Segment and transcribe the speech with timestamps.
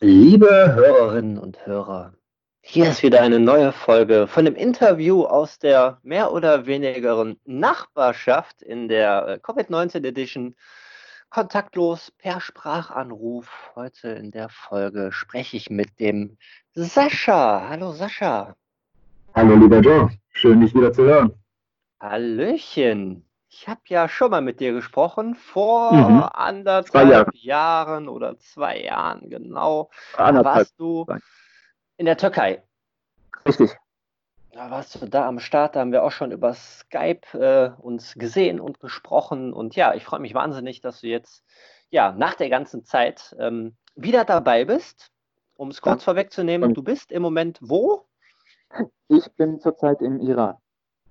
[0.00, 2.12] Liebe Hörerinnen und Hörer,
[2.60, 8.62] hier ist wieder eine neue Folge von dem Interview aus der mehr oder weniger Nachbarschaft
[8.62, 10.54] in der äh, Covid-19 Edition.
[11.30, 13.72] Kontaktlos per Sprachanruf.
[13.74, 16.38] Heute in der Folge spreche ich mit dem
[16.74, 17.68] Sascha.
[17.68, 18.54] Hallo Sascha.
[19.34, 21.34] Hallo lieber Joe, schön dich wieder zu hören.
[21.98, 23.27] Hallöchen.
[23.60, 26.22] Ich habe ja schon mal mit dir gesprochen, vor mhm.
[26.32, 27.30] anderthalb Jahre.
[27.34, 29.90] Jahren oder zwei Jahren, genau.
[30.16, 31.06] Da warst du
[31.96, 32.62] in der Türkei.
[33.44, 33.76] Richtig.
[34.52, 38.14] Da warst du da am Start, da haben wir auch schon über Skype äh, uns
[38.14, 39.52] gesehen und gesprochen.
[39.52, 41.42] Und ja, ich freue mich wahnsinnig, dass du jetzt
[41.90, 45.10] ja nach der ganzen Zeit ähm, wieder dabei bist.
[45.56, 46.04] Um es kurz ja.
[46.04, 48.06] vorwegzunehmen, du bist im Moment wo?
[49.08, 50.58] Ich bin zurzeit im Iran.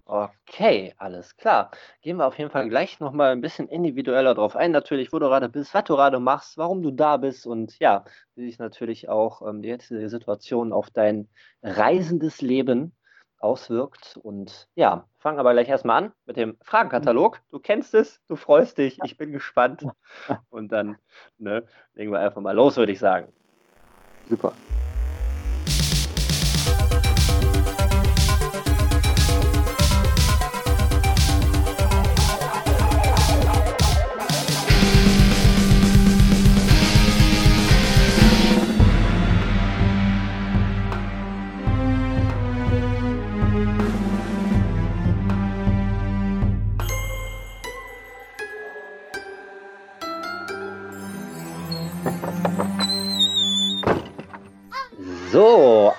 [0.09, 1.69] Okay, alles klar.
[2.01, 5.27] Gehen wir auf jeden Fall gleich nochmal ein bisschen individueller drauf ein, natürlich, wo du
[5.27, 9.09] gerade bist, was du gerade machst, warum du da bist und ja, wie sich natürlich
[9.09, 11.27] auch ähm, die jetzige Situation auf dein
[11.61, 12.95] reisendes Leben
[13.39, 14.17] auswirkt.
[14.23, 17.41] Und ja, fangen aber gleich erstmal an mit dem Fragenkatalog.
[17.51, 19.85] Du kennst es, du freust dich, ich bin gespannt.
[20.49, 20.97] Und dann
[21.37, 23.33] ne, legen wir einfach mal los, würde ich sagen.
[24.29, 24.53] Super.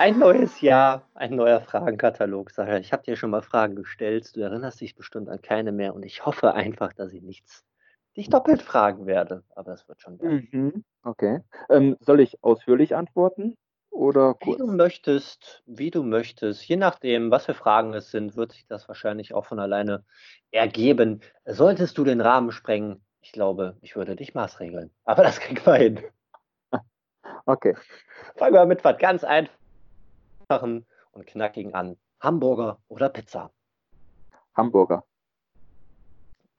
[0.09, 2.49] Ein neues Jahr, ein neuer Fragenkatalog.
[2.49, 4.35] Sascha, ich habe dir schon mal Fragen gestellt.
[4.35, 7.63] Du erinnerst dich bestimmt an keine mehr und ich hoffe einfach, dass ich nichts
[8.17, 9.43] dich doppelt fragen werde.
[9.55, 10.47] Aber es wird schon werden.
[10.51, 11.41] Mhm, okay.
[11.69, 13.55] Ähm, soll ich ausführlich antworten
[13.91, 14.55] oder kurz?
[14.55, 16.67] Wie du möchtest, wie du möchtest.
[16.67, 20.05] Je nachdem, was für Fragen es sind, wird sich das wahrscheinlich auch von alleine
[20.49, 21.21] ergeben.
[21.45, 24.89] Solltest du den Rahmen sprengen, ich glaube, ich würde dich maßregeln.
[25.05, 25.99] Aber das kriegen wir hin.
[27.45, 27.75] Okay.
[28.35, 29.23] Fangen wir mit was ganz
[30.49, 31.97] einfachen und knackigen an.
[32.19, 33.51] Hamburger oder Pizza?
[34.55, 35.03] Hamburger.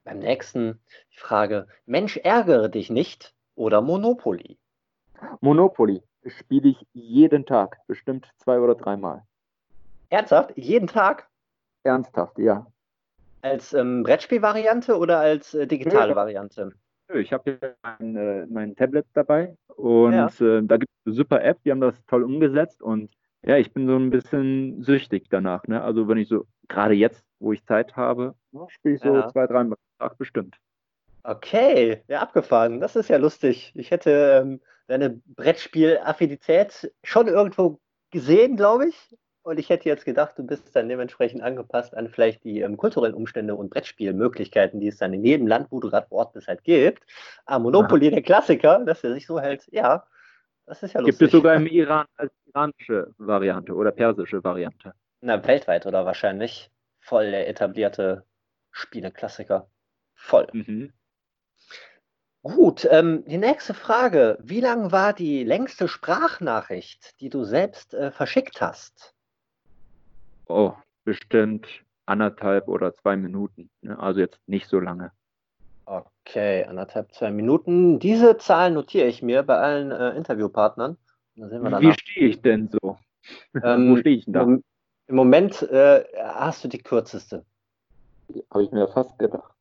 [0.04, 0.80] Beim nächsten
[1.12, 4.58] die Frage: Mensch, ärgere dich nicht oder Monopoly?
[5.40, 9.22] Monopoly spiele ich jeden Tag, bestimmt zwei oder dreimal.
[10.08, 10.52] Ernsthaft?
[10.56, 11.28] Jeden Tag?
[11.82, 12.66] Ernsthaft, ja.
[13.42, 16.72] Als ähm, Brettspielvariante oder als äh, digitale Variante?
[17.12, 20.26] Ich habe hier mein, äh, mein, Tablet dabei und ja.
[20.26, 23.10] äh, da gibt es eine super App, die haben das toll umgesetzt und
[23.42, 25.66] ja, ich bin so ein bisschen süchtig danach.
[25.66, 25.82] Ne?
[25.82, 28.34] Also wenn ich so, gerade jetzt, wo ich Zeit habe,
[28.68, 29.28] spiele ich so ja.
[29.28, 30.56] zwei, drei Mal Tag bestimmt.
[31.22, 32.80] Okay, ja, abgefahren.
[32.80, 33.72] Das ist ja lustig.
[33.74, 37.78] Ich hätte ähm, deine Brettspiel-Affinität schon irgendwo
[38.10, 39.16] gesehen, glaube ich.
[39.42, 43.14] Und ich hätte jetzt gedacht, du bist dann dementsprechend angepasst an vielleicht die ähm, kulturellen
[43.14, 46.48] Umstände und Brettspielmöglichkeiten, die es dann in jedem Land, wo du gerade vor Ort bist,
[46.48, 47.04] halt gibt.
[47.46, 48.10] Ah, Monopoly, ja.
[48.12, 50.04] der Klassiker, dass er sich so hält, ja,
[50.70, 51.18] das ist ja lustig.
[51.18, 54.94] Gibt es sogar im Iran als iranische Variante oder persische Variante?
[55.20, 56.70] Na, weltweit oder wahrscheinlich.
[57.00, 58.24] Voll der etablierte
[58.70, 59.68] Spieleklassiker.
[60.14, 60.46] Voll.
[60.52, 60.92] Mhm.
[62.42, 64.38] Gut, ähm, die nächste Frage.
[64.40, 69.14] Wie lang war die längste Sprachnachricht, die du selbst äh, verschickt hast?
[70.50, 71.66] oh, bestimmt
[72.06, 73.70] anderthalb oder zwei Minuten.
[73.82, 73.98] Ne?
[73.98, 75.12] Also jetzt nicht so lange.
[75.90, 77.98] Okay, anderthalb, zwei Minuten.
[77.98, 80.96] Diese Zahlen notiere ich mir bei allen äh, Interviewpartnern.
[81.34, 82.96] Wie stehe ich denn so?
[83.64, 84.42] Ähm, Wo stehe ich denn da?
[84.42, 87.44] Im Moment äh, hast du die kürzeste.
[88.52, 89.52] Habe ich mir fast gedacht.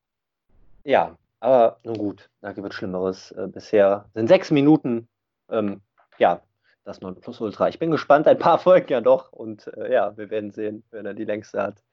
[0.83, 3.31] Ja, aber nun gut, da gibt es Schlimmeres.
[3.31, 5.07] Äh, bisher sind sechs Minuten.
[5.49, 5.81] Ähm,
[6.19, 6.41] ja,
[6.83, 7.69] das 9 Plus Ultra.
[7.69, 9.31] Ich bin gespannt, ein paar Folgen ja doch.
[9.31, 11.83] Und äh, ja, wir werden sehen, wenn er die längste hat.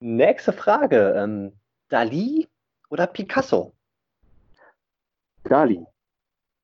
[0.00, 1.14] Nächste Frage.
[1.18, 1.52] Ähm,
[1.90, 2.48] Dali
[2.90, 3.72] oder Picasso?
[5.44, 5.84] Dali.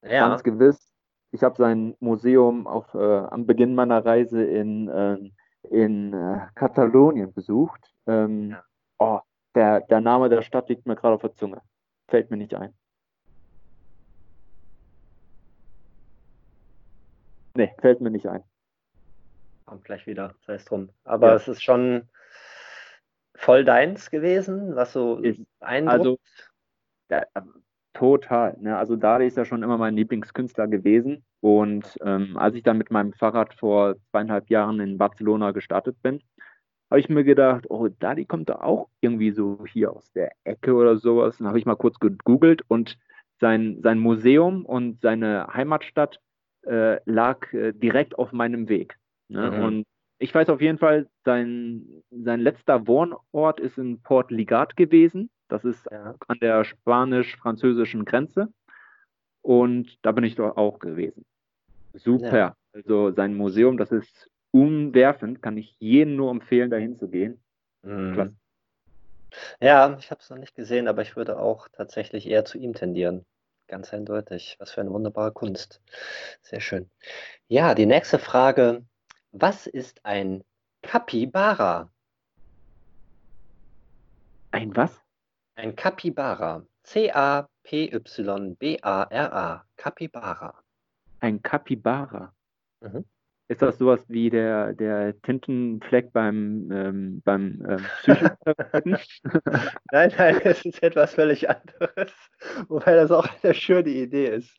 [0.02, 0.28] Ja.
[0.28, 0.92] Ganz gewiss.
[1.32, 5.18] Ich habe sein Museum auf, äh, am Beginn meiner Reise in, äh,
[5.70, 7.92] in äh, Katalonien besucht.
[8.06, 8.64] Ähm, ja.
[8.98, 9.20] Oh,
[9.54, 11.62] der, der Name der Stadt liegt mir gerade auf der Zunge.
[12.08, 12.74] Fällt mir nicht ein.
[17.54, 18.42] Nee, fällt mir nicht ein.
[19.66, 20.90] Kommt gleich wieder, sei es drum.
[21.04, 21.34] Aber ja.
[21.34, 22.08] es ist schon
[23.40, 25.40] voll deins gewesen, was so ist,
[25.88, 26.18] Also,
[27.10, 27.24] ja,
[27.94, 28.56] total.
[28.60, 28.76] Ne?
[28.76, 31.24] Also Dali ist ja schon immer mein Lieblingskünstler gewesen.
[31.40, 36.22] Und ähm, als ich dann mit meinem Fahrrad vor zweieinhalb Jahren in Barcelona gestartet bin,
[36.90, 40.74] habe ich mir gedacht, oh, Dali kommt da auch irgendwie so hier aus der Ecke
[40.74, 41.38] oder sowas.
[41.38, 42.98] Dann habe ich mal kurz gegoogelt und
[43.40, 46.20] sein, sein Museum und seine Heimatstadt
[46.66, 48.98] äh, lag äh, direkt auf meinem Weg.
[49.28, 49.50] Ne?
[49.50, 49.64] Mhm.
[49.64, 49.84] Und
[50.20, 55.30] ich weiß auf jeden Fall, sein, sein letzter Wohnort ist in Port Ligat gewesen.
[55.48, 56.14] Das ist ja.
[56.28, 58.52] an der spanisch-französischen Grenze.
[59.40, 61.24] Und da bin ich dort auch gewesen.
[61.94, 62.36] Super.
[62.36, 62.56] Ja.
[62.74, 67.42] Also sein Museum, das ist umwerfend, kann ich jedem nur empfehlen, dahin zu gehen.
[67.82, 68.12] Mhm.
[68.12, 68.34] Klasse.
[69.60, 72.74] Ja, ich habe es noch nicht gesehen, aber ich würde auch tatsächlich eher zu ihm
[72.74, 73.24] tendieren.
[73.68, 74.56] Ganz eindeutig.
[74.58, 75.80] Was für eine wunderbare Kunst.
[76.42, 76.90] Sehr schön.
[77.48, 78.84] Ja, die nächste Frage.
[79.32, 80.42] Was ist ein
[80.82, 81.88] Capybara?
[84.50, 85.00] Ein was?
[85.54, 86.66] Ein Capybara.
[86.82, 87.44] C-A-P-Y-B-A-R-A.
[89.76, 90.54] Capybara.
[91.20, 92.34] Ein Capybara.
[92.80, 93.04] Mhm.
[93.46, 98.96] Ist das sowas wie der, der Tintenfleck beim, ähm, beim ähm, Psychotherapeuten?
[99.92, 102.12] nein, nein, es ist etwas völlig anderes.
[102.68, 104.56] Wobei das auch eine schöne Idee ist.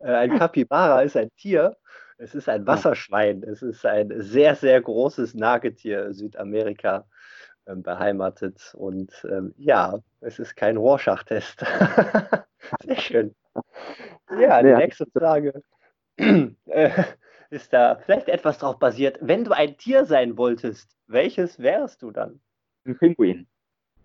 [0.00, 1.76] Äh, ein Capybara ist ein Tier.
[2.18, 3.42] Es ist ein Wasserschwein.
[3.42, 7.06] Es ist ein sehr, sehr großes Nagetier Südamerika
[7.64, 8.74] äh, beheimatet.
[8.76, 11.60] Und ähm, ja, es ist kein Rorschach-Test.
[12.84, 13.34] sehr schön.
[14.38, 15.62] Ja, die nächste Frage.
[16.66, 17.04] Äh,
[17.50, 19.18] ist da vielleicht etwas drauf basiert.
[19.20, 22.40] Wenn du ein Tier sein wolltest, welches wärst du dann?
[22.86, 23.46] Ein Pinguin.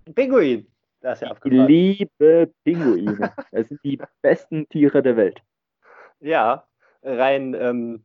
[0.06, 0.68] Ein Pinguin.
[1.02, 1.36] Das ist ja.
[1.36, 3.34] Ich liebe Pinguine.
[3.52, 5.42] Das sind die besten Tiere der Welt.
[6.20, 6.68] Ja,
[7.04, 8.04] rein, ähm,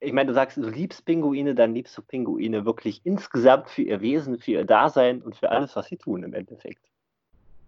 [0.00, 4.00] ich meine, du sagst, du liebst Pinguine, dann liebst du Pinguine wirklich insgesamt für ihr
[4.00, 6.92] Wesen, für ihr Dasein und für alles, was sie tun im Endeffekt.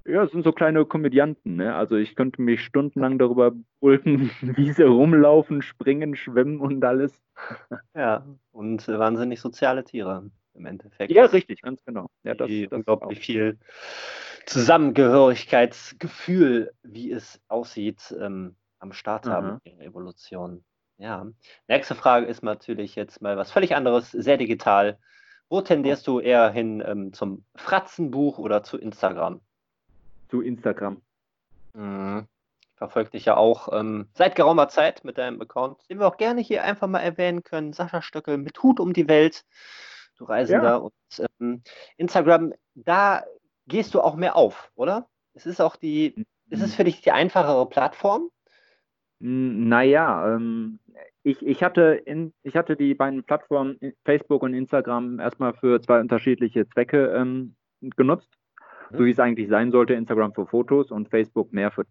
[0.07, 1.57] Ja, es sind so kleine Komödianten.
[1.57, 1.75] Ne?
[1.75, 7.23] Also ich könnte mich stundenlang darüber bulken, wie sie rumlaufen, springen, schwimmen und alles.
[7.95, 11.11] Ja, und wahnsinnig soziale Tiere im Endeffekt.
[11.13, 12.11] Ja, richtig, ganz genau.
[12.23, 13.59] Ja, das, das unglaublich viel
[14.47, 20.65] Zusammengehörigkeitsgefühl, wie es aussieht, ähm, am Start haben in der Evolution.
[20.99, 21.27] Ja.
[21.67, 24.99] Nächste Frage ist natürlich jetzt mal was völlig anderes, sehr digital.
[25.49, 29.41] Wo tendierst du eher hin ähm, zum Fratzenbuch oder zu Instagram?
[30.35, 31.01] zu Instagram.
[31.75, 32.27] Mhm.
[32.75, 36.41] Verfolgt dich ja auch ähm, seit geraumer Zeit mit deinem Account, den wir auch gerne
[36.41, 37.73] hier einfach mal erwähnen können.
[37.73, 39.45] Sascha Stöckel mit Hut um die Welt.
[40.19, 40.69] Du Reisender.
[40.69, 40.77] Ja.
[40.77, 40.93] Und
[41.41, 41.63] ähm,
[41.97, 43.25] Instagram, da
[43.67, 45.09] gehst du auch mehr auf, oder?
[45.35, 46.25] Es ist auch die, mhm.
[46.51, 48.29] ist es für dich die einfachere Plattform?
[49.21, 50.79] Naja, ähm,
[51.23, 56.01] ich, ich, hatte in, ich hatte die beiden Plattformen Facebook und Instagram erstmal für zwei
[56.01, 57.55] unterschiedliche Zwecke ähm,
[57.97, 58.31] genutzt
[58.93, 61.87] so wie es eigentlich sein sollte, Instagram für Fotos und Facebook mehr für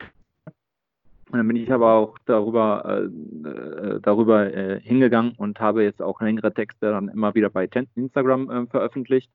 [1.32, 6.00] und dann bin ich aber auch darüber, äh, äh, darüber äh, hingegangen und habe jetzt
[6.00, 9.32] auch längere Texte dann immer wieder bei Instagram äh, veröffentlicht.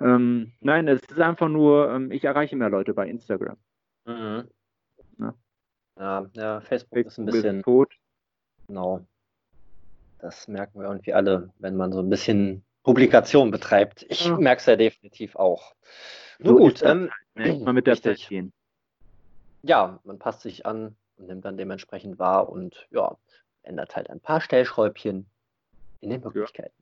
[0.00, 3.56] Ähm, nein, es ist einfach nur, ähm, ich erreiche mehr Leute bei Instagram.
[4.04, 4.48] Mhm.
[5.18, 5.34] Ja.
[5.98, 6.26] Ja.
[6.34, 7.92] Ja, Facebook, Facebook ist ein bisschen ist tot.
[8.66, 9.06] Genau.
[10.18, 14.04] Das merken wir irgendwie alle, wenn man so ein bisschen Publikation betreibt.
[14.08, 14.36] Ich ja.
[14.36, 15.74] merke es ja definitiv auch.
[16.38, 17.72] Nur so gut, ähm, halt, ne?
[17.72, 18.52] mit der Zeit gehen.
[19.62, 23.16] Ja, man passt sich an und nimmt dann dementsprechend wahr und ja,
[23.62, 25.28] ändert halt ein paar Stellschräubchen
[26.00, 26.74] in den Möglichkeiten.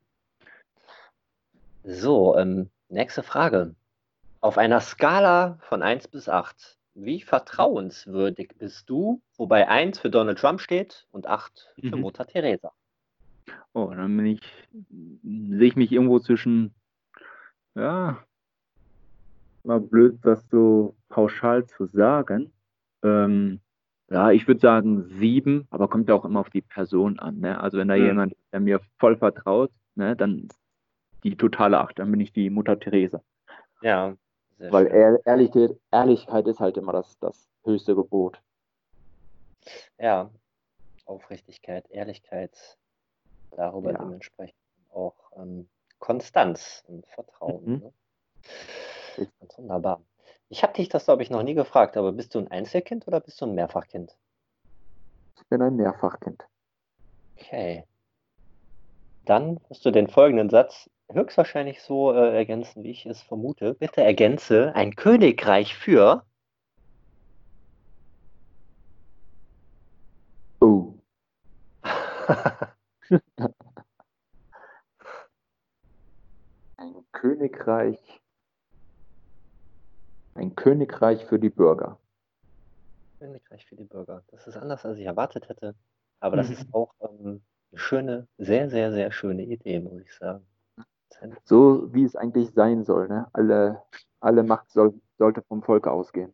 [1.85, 1.95] Ja.
[1.95, 3.75] So, ähm, nächste Frage.
[4.41, 10.39] Auf einer Skala von 1 bis 8, wie vertrauenswürdig bist du, wobei 1 für Donald
[10.39, 12.03] Trump steht und 8 für mhm.
[12.03, 12.73] Mutter Teresa?
[13.75, 14.41] Oh, dann bin ich,
[15.23, 16.75] sehe ich mich irgendwo zwischen,
[17.75, 18.19] ja,
[19.63, 22.53] mal blöd, das so pauschal zu sagen.
[23.03, 23.61] Ähm,
[24.09, 27.41] ja, ich würde sagen sieben, aber kommt ja auch immer auf die Person an.
[27.41, 27.61] Ne?
[27.61, 28.05] Also wenn da mhm.
[28.05, 30.49] jemand, der mir voll vertraut, ne, dann
[31.25, 33.21] die totale Acht, dann bin ich die Mutter Therese.
[33.83, 34.17] Ja.
[34.59, 38.41] Weil Ehr Ehrlichkeit, Ehrlichkeit ist halt immer das, das höchste Gebot.
[39.99, 40.31] Ja,
[41.05, 42.79] Aufrichtigkeit, Ehrlichkeit,
[43.51, 43.99] darüber ja.
[43.99, 44.57] dementsprechend
[44.91, 47.65] auch ähm, Konstanz und Vertrauen.
[47.65, 47.79] Mhm.
[47.79, 49.29] Ne?
[49.41, 50.03] Ganz wunderbar.
[50.49, 53.21] Ich habe dich das, glaube ich, noch nie gefragt, aber bist du ein Einzelkind oder
[53.21, 54.17] bist du ein Mehrfachkind?
[55.37, 56.47] Ich bin ein Mehrfachkind.
[57.37, 57.85] Okay.
[59.25, 63.75] Dann wirst du den folgenden Satz höchstwahrscheinlich so äh, ergänzen, wie ich es vermute.
[63.75, 66.25] Bitte ergänze ein Königreich für.
[70.61, 70.95] Oh.
[76.77, 78.21] ein Königreich
[80.37, 81.99] ein Königreich für die Bürger.
[83.19, 84.23] Königreich für die Bürger.
[84.31, 85.75] Das ist anders, als ich erwartet hätte.
[86.21, 86.55] Aber das mhm.
[86.55, 90.47] ist auch ähm, eine schöne, sehr, sehr, sehr schöne Idee, muss ich sagen.
[91.45, 93.09] So wie es eigentlich sein soll.
[93.09, 93.27] Ne?
[93.33, 93.83] Alle,
[94.21, 96.33] alle Macht soll, sollte vom Volke ausgehen.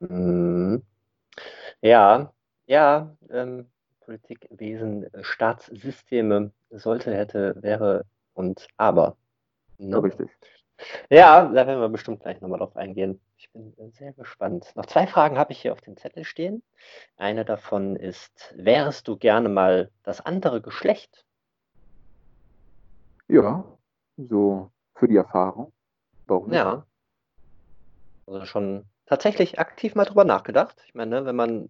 [0.00, 0.82] Mhm.
[1.80, 2.32] Ja,
[2.66, 3.66] ja, ähm,
[4.00, 8.04] Politik, Wesen, Staatssysteme sollte, hätte, wäre
[8.34, 9.16] und aber.
[9.78, 10.02] Ne?
[10.02, 10.30] Richtig.
[11.08, 13.20] Ja, da werden wir bestimmt gleich nochmal drauf eingehen.
[13.36, 14.72] Ich bin sehr gespannt.
[14.74, 16.62] Noch zwei Fragen habe ich hier auf dem Zettel stehen.
[17.16, 21.24] Eine davon ist, wärst du gerne mal das andere Geschlecht?
[23.28, 23.64] Ja,
[24.16, 25.72] so für die Erfahrung.
[26.26, 26.56] Warum nicht?
[26.56, 26.86] Ja.
[28.26, 30.76] Also schon tatsächlich aktiv mal drüber nachgedacht.
[30.86, 31.68] Ich meine, wenn man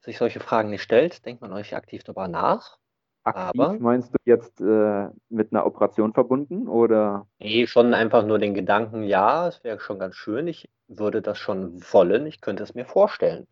[0.00, 2.78] sich solche Fragen nicht stellt, denkt man euch aktiv drüber nach.
[3.22, 7.26] Aktiv Aber meinst du jetzt äh, mit einer Operation verbunden oder?
[7.38, 11.36] Nee, schon einfach nur den Gedanken, ja, es wäre schon ganz schön, ich würde das
[11.36, 13.46] schon wollen, ich könnte es mir vorstellen.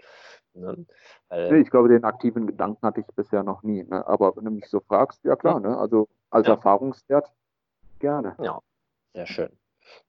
[0.54, 0.86] Ne?
[1.28, 3.84] Weil, nee, ich glaube, den aktiven Gedanken hatte ich bisher noch nie.
[3.84, 4.06] Ne?
[4.06, 5.76] Aber wenn du mich so fragst, ja klar, ne?
[5.76, 6.54] also als ja.
[6.54, 7.30] Erfahrungswert
[7.98, 8.36] gerne.
[8.42, 8.60] Ja,
[9.14, 9.50] sehr schön.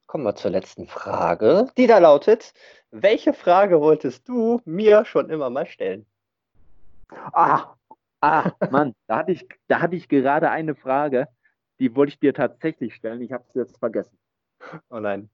[0.06, 2.54] Kommen wir zur letzten Frage, die da lautet,
[2.92, 6.06] welche Frage wolltest du mir schon immer mal stellen?
[7.32, 7.76] Ah,
[8.22, 11.28] ah, Mann, da hatte ich, da hatte ich gerade eine Frage,
[11.80, 13.22] die wollte ich dir tatsächlich stellen.
[13.22, 14.18] Ich habe es jetzt vergessen.
[14.90, 15.30] Oh nein.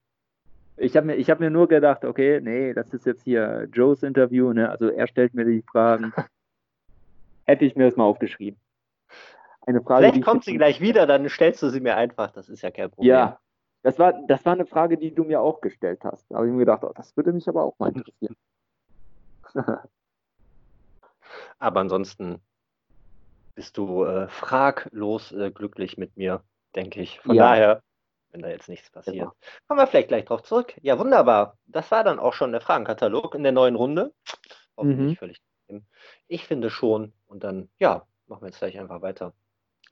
[0.77, 4.51] Ich habe mir, hab mir nur gedacht, okay, nee, das ist jetzt hier Joes Interview,
[4.51, 4.69] ne?
[4.69, 6.13] Also er stellt mir die Fragen.
[7.45, 8.59] Hätte ich mir das mal aufgeschrieben.
[9.65, 10.07] Eine Frage.
[10.07, 12.31] Vielleicht kommt sie gleich wieder, dann stellst du sie mir einfach.
[12.31, 13.09] Das ist ja kein Problem.
[13.09, 13.39] Ja,
[13.81, 16.29] das war, das war eine Frage, die du mir auch gestellt hast.
[16.29, 18.35] Da habe ich mir gedacht, oh, das würde mich aber auch mal interessieren.
[21.59, 22.41] aber ansonsten
[23.55, 26.43] bist du äh, fraglos äh, glücklich mit mir,
[26.75, 27.19] denke ich.
[27.21, 27.43] Von ja.
[27.43, 27.83] daher,
[28.31, 29.33] wenn da jetzt nichts passiert, genau.
[29.67, 30.75] kommen wir vielleicht gleich drauf zurück.
[30.81, 31.57] Ja, wunderbar.
[31.65, 34.13] Das war dann auch schon der Fragenkatalog in der neuen Runde.
[34.77, 35.15] Hoffentlich mhm.
[35.15, 35.41] völlig.
[36.27, 37.13] Ich finde schon.
[37.27, 39.33] Und dann, ja, machen wir jetzt gleich einfach weiter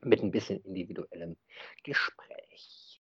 [0.06, 1.36] mit ein bisschen individuellem
[1.84, 3.02] Gespräch.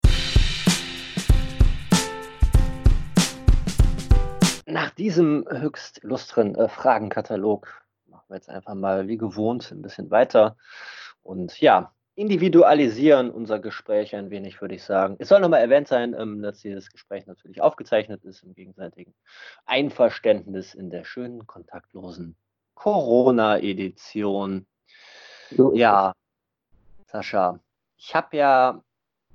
[4.65, 7.67] Nach diesem höchst illustren äh, Fragenkatalog
[8.05, 10.57] machen wir jetzt einfach mal wie gewohnt ein bisschen weiter
[11.23, 15.15] und ja, individualisieren unser Gespräch ein wenig, würde ich sagen.
[15.19, 19.15] Es soll nochmal erwähnt sein, ähm, dass dieses Gespräch natürlich aufgezeichnet ist im gegenseitigen
[19.65, 22.35] Einverständnis in der schönen, kontaktlosen
[22.75, 24.67] Corona-Edition.
[25.49, 26.13] So ja,
[27.11, 27.59] Sascha,
[27.97, 28.83] ich habe ja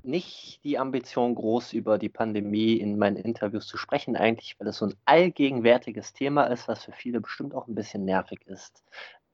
[0.05, 4.77] nicht die Ambition, groß über die Pandemie in meinen Interviews zu sprechen, eigentlich, weil es
[4.79, 8.85] so ein allgegenwärtiges Thema ist, was für viele bestimmt auch ein bisschen nervig ist.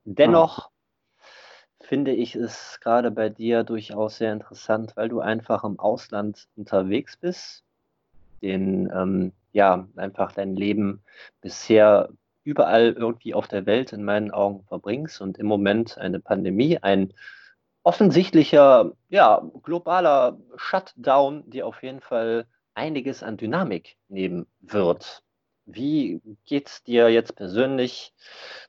[0.04, 1.26] Dennoch ja.
[1.80, 7.16] finde ich es gerade bei dir durchaus sehr interessant, weil du einfach im Ausland unterwegs
[7.16, 7.64] bist,
[8.40, 11.02] den, ähm, ja, einfach dein Leben
[11.42, 12.08] bisher
[12.44, 17.12] überall irgendwie auf der Welt in meinen Augen verbringst und im Moment eine Pandemie, ein
[17.82, 25.22] offensichtlicher, ja, globaler Shutdown, die auf jeden Fall einiges an Dynamik nehmen wird.
[25.66, 28.14] Wie geht's dir jetzt persönlich?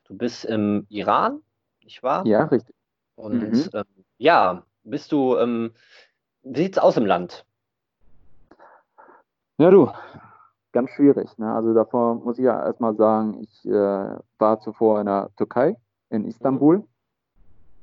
[0.06, 1.42] Du bist im Iran,
[1.84, 2.26] nicht wahr?
[2.26, 2.76] Ja, richtig.
[3.16, 3.70] Und mhm.
[3.74, 5.74] ähm, ja, bist du, ähm,
[6.44, 7.46] wie sieht's aus im Land?
[9.58, 9.92] Ja, du,
[10.72, 11.38] ganz schwierig.
[11.38, 11.54] Ne?
[11.54, 15.76] Also davor muss ich ja erstmal sagen, ich äh, war zuvor in der Türkei,
[16.10, 16.80] in Istanbul.
[16.80, 16.88] Mhm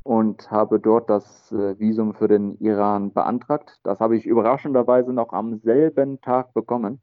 [0.09, 3.79] und habe dort das äh, Visum für den Iran beantragt.
[3.83, 7.03] Das habe ich überraschenderweise noch am selben Tag bekommen.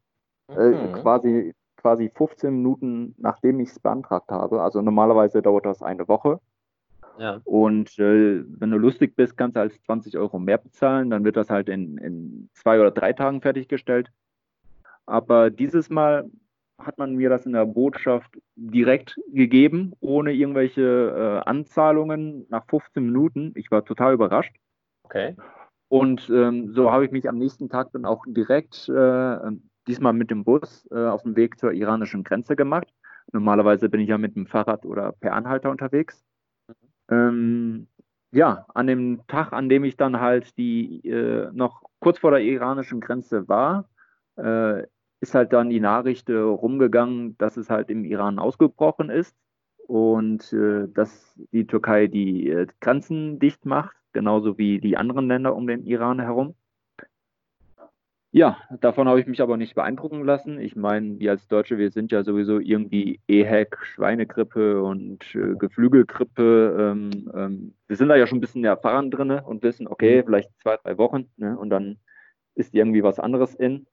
[0.49, 0.73] Äh, mhm.
[0.73, 4.63] Äh, quasi, quasi 15 Minuten nachdem ich es beantragt habe.
[4.63, 6.39] Also normalerweise dauert das eine Woche.
[7.19, 7.41] Ja.
[7.43, 11.11] Und äh, wenn du lustig bist, kannst du als 20 Euro mehr bezahlen.
[11.11, 14.09] Dann wird das halt in, in zwei oder drei Tagen fertiggestellt.
[15.05, 16.27] Aber dieses Mal
[16.77, 20.81] hat man mir das in der Botschaft direkt gegeben, ohne irgendwelche
[21.45, 23.53] äh, Anzahlungen nach 15 Minuten.
[23.55, 24.55] Ich war total überrascht.
[25.03, 25.35] Okay.
[25.87, 29.37] Und ähm, so habe ich mich am nächsten Tag dann auch direkt, äh,
[29.87, 32.87] diesmal mit dem Bus, äh, auf den Weg zur iranischen Grenze gemacht.
[33.31, 36.23] Normalerweise bin ich ja mit dem Fahrrad oder per Anhalter unterwegs.
[37.09, 37.87] Ähm,
[38.31, 42.41] ja, an dem Tag, an dem ich dann halt die äh, noch kurz vor der
[42.41, 43.87] iranischen Grenze war,
[44.35, 44.83] äh,
[45.19, 49.35] ist halt dann die Nachricht äh, rumgegangen, dass es halt im Iran ausgebrochen ist
[49.87, 55.55] und äh, dass die Türkei die äh, Grenzen dicht macht, genauso wie die anderen Länder
[55.55, 56.55] um den Iran herum.
[58.35, 60.59] Ja, davon habe ich mich aber nicht beeindrucken lassen.
[60.59, 66.75] Ich meine, wir als Deutsche, wir sind ja sowieso irgendwie EHEC, Schweinegrippe und äh, Geflügelgrippe.
[66.77, 70.25] Ähm, ähm, wir sind da ja schon ein bisschen erfahren drin und wissen, okay, mhm.
[70.25, 71.97] vielleicht zwei, drei Wochen ne, und dann
[72.55, 73.87] ist irgendwie was anderes in.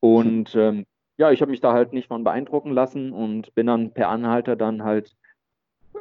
[0.00, 0.86] Und ähm,
[1.18, 4.56] ja, ich habe mich da halt nicht von beeindrucken lassen und bin dann per Anhalter
[4.56, 5.14] dann halt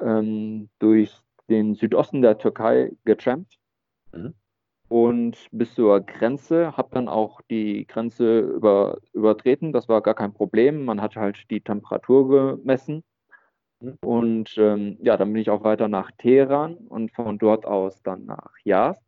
[0.02, 1.14] ähm, durch
[1.50, 3.58] den Südosten der Türkei getrampt
[4.14, 4.34] mhm.
[4.88, 9.74] und bis zur Grenze, habe dann auch die Grenze über, übertreten.
[9.74, 10.86] Das war gar kein Problem.
[10.86, 13.04] Man hat halt die Temperatur gemessen
[13.82, 13.98] Mhm.
[14.02, 18.26] Und ähm, ja, dann bin ich auch weiter nach Teheran und von dort aus dann
[18.26, 19.04] nach Yazd.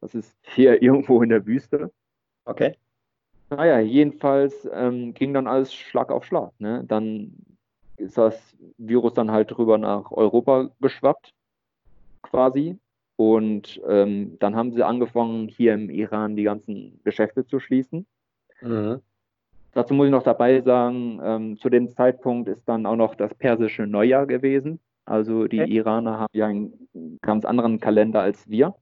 [0.00, 1.92] Das ist hier irgendwo in der Wüste.
[2.44, 2.76] Okay.
[3.50, 6.52] Naja, jedenfalls ähm, ging dann alles Schlag auf Schlag.
[6.60, 6.84] Ne?
[6.86, 7.34] Dann
[7.96, 11.34] ist das Virus dann halt rüber nach Europa geschwappt,
[12.22, 12.78] quasi.
[13.16, 18.06] Und ähm, dann haben sie angefangen, hier im Iran die ganzen Geschäfte zu schließen.
[18.62, 19.00] Mhm.
[19.72, 23.34] Dazu muss ich noch dabei sagen, ähm, zu dem Zeitpunkt ist dann auch noch das
[23.34, 24.80] persische Neujahr gewesen.
[25.04, 25.70] Also die okay.
[25.70, 28.74] Iraner haben ja einen ganz anderen Kalender als wir.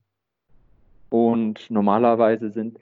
[1.10, 2.78] Und normalerweise sind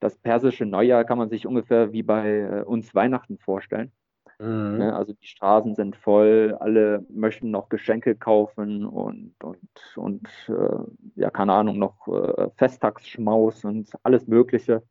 [0.00, 3.92] das persische Neujahr, kann man sich ungefähr wie bei äh, uns Weihnachten vorstellen.
[4.38, 4.78] Mhm.
[4.78, 9.58] Ne, also die Straßen sind voll, alle möchten noch Geschenke kaufen und, und,
[9.96, 14.82] und äh, ja, keine Ahnung, noch äh, Festtagsschmaus und alles Mögliche.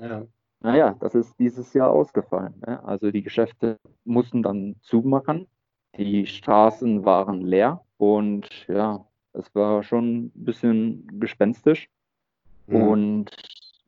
[0.00, 0.22] Ja.
[0.60, 2.54] Naja, das ist dieses Jahr ausgefallen.
[2.66, 2.82] Ne?
[2.84, 5.46] Also die Geschäfte mussten dann zumachen,
[5.98, 11.90] die Straßen waren leer und ja, es war schon ein bisschen gespenstisch.
[12.66, 12.82] Mhm.
[12.82, 13.30] Und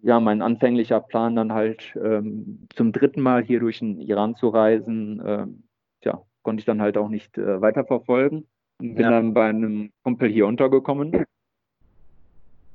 [0.01, 4.49] ja, mein anfänglicher Plan dann halt ähm, zum dritten Mal hier durch den Iran zu
[4.49, 5.47] reisen, äh,
[6.05, 8.47] ja, konnte ich dann halt auch nicht äh, weiterverfolgen.
[8.79, 9.11] Bin ja.
[9.11, 11.25] dann bei einem Kumpel hier untergekommen.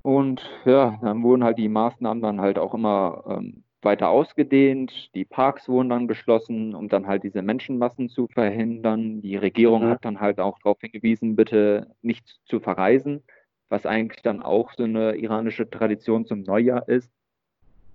[0.01, 5.13] Und ja, dann wurden halt die Maßnahmen dann halt auch immer ähm, weiter ausgedehnt.
[5.15, 9.21] Die Parks wurden dann geschlossen, um dann halt diese Menschenmassen zu verhindern.
[9.21, 9.89] Die Regierung mhm.
[9.89, 13.23] hat dann halt auch darauf hingewiesen, bitte nicht zu verreisen,
[13.71, 17.11] was eigentlich dann auch so eine iranische Tradition zum Neujahr ist.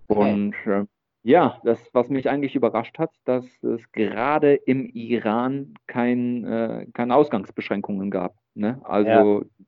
[0.07, 0.85] Und äh,
[1.23, 7.15] ja, das, was mich eigentlich überrascht hat, dass es gerade im Iran kein, äh, keine
[7.15, 8.35] Ausgangsbeschränkungen gab.
[8.55, 8.81] Ne?
[8.85, 9.67] Also ja.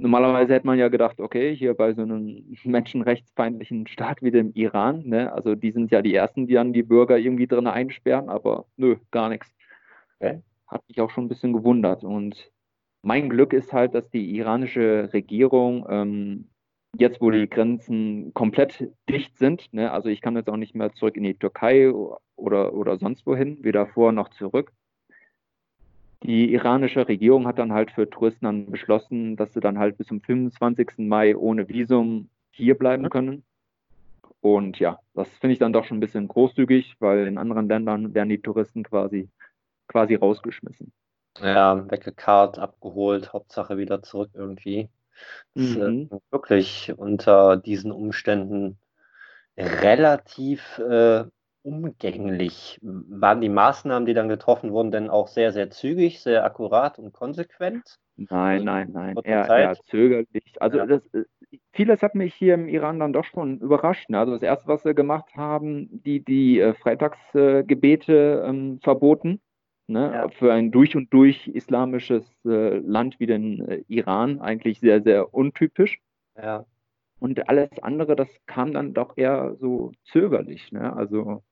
[0.00, 5.02] Normalerweise hätte man ja gedacht, okay, hier bei so einem menschenrechtsfeindlichen Staat wie dem Iran,
[5.04, 8.66] ne, also die sind ja die Ersten, die dann die Bürger irgendwie drin einsperren, aber
[8.76, 9.52] nö, gar nichts.
[10.20, 10.40] Okay.
[10.68, 12.04] Hat mich auch schon ein bisschen gewundert.
[12.04, 12.48] Und
[13.02, 16.48] mein Glück ist halt, dass die iranische Regierung ähm,
[16.96, 20.92] jetzt, wo die Grenzen komplett dicht sind, ne, also ich kann jetzt auch nicht mehr
[20.92, 21.92] zurück in die Türkei
[22.36, 24.72] oder, oder sonst wohin, weder vor noch zurück,
[26.22, 30.08] die iranische Regierung hat dann halt für Touristen dann beschlossen, dass sie dann halt bis
[30.08, 30.98] zum 25.
[30.98, 33.10] Mai ohne Visum hier bleiben mhm.
[33.10, 33.44] können.
[34.40, 38.14] Und ja, das finde ich dann doch schon ein bisschen großzügig, weil in anderen Ländern
[38.14, 39.28] werden die Touristen quasi,
[39.88, 40.92] quasi rausgeschmissen.
[41.42, 44.88] Ja, weggekarrt, abgeholt, Hauptsache wieder zurück irgendwie.
[45.54, 46.08] Das mhm.
[46.10, 48.78] ist wirklich unter diesen Umständen
[49.56, 51.24] relativ äh,
[51.62, 52.78] umgänglich?
[52.82, 57.12] Waren die Maßnahmen, die dann getroffen wurden, denn auch sehr, sehr zügig, sehr akkurat und
[57.12, 57.98] konsequent?
[58.16, 60.54] Nein, also nein, nein, eher, eher, zögerlich.
[60.60, 60.86] Also ja.
[60.86, 61.24] das, äh,
[61.72, 64.08] vieles hat mich hier im Iran dann doch schon überrascht.
[64.10, 64.18] Ne?
[64.18, 69.40] Also das Erste, was sie gemacht haben, die, die äh, Freitagsgebete äh, ähm, verboten.
[69.88, 70.10] Ne?
[70.12, 70.28] Ja.
[70.28, 75.32] Für ein durch und durch islamisches äh, Land wie den äh, Iran eigentlich sehr, sehr
[75.32, 75.98] untypisch.
[76.36, 76.66] Ja.
[77.20, 80.70] Und alles andere, das kam dann doch eher so zögerlich.
[80.72, 80.94] Ne?
[80.94, 81.42] Also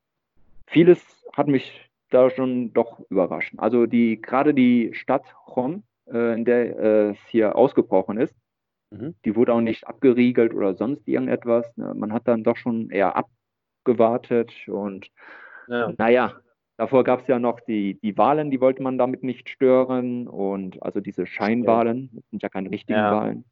[0.67, 1.01] vieles
[1.33, 3.55] hat mich da schon doch überrascht.
[3.57, 8.37] Also die gerade die Stadt Rom, äh, in der äh, es hier ausgebrochen ist,
[8.91, 9.15] mhm.
[9.25, 11.75] die wurde auch nicht abgeriegelt oder sonst irgendetwas.
[11.77, 11.95] Ne?
[11.95, 15.11] Man hat dann doch schon eher abgewartet und
[15.69, 15.93] ja.
[15.97, 16.35] naja,
[16.77, 20.83] davor gab es ja noch die, die Wahlen, die wollte man damit nicht stören und
[20.83, 23.13] also diese Scheinwahlen, das sind ja keine richtigen ja.
[23.13, 23.45] Wahlen.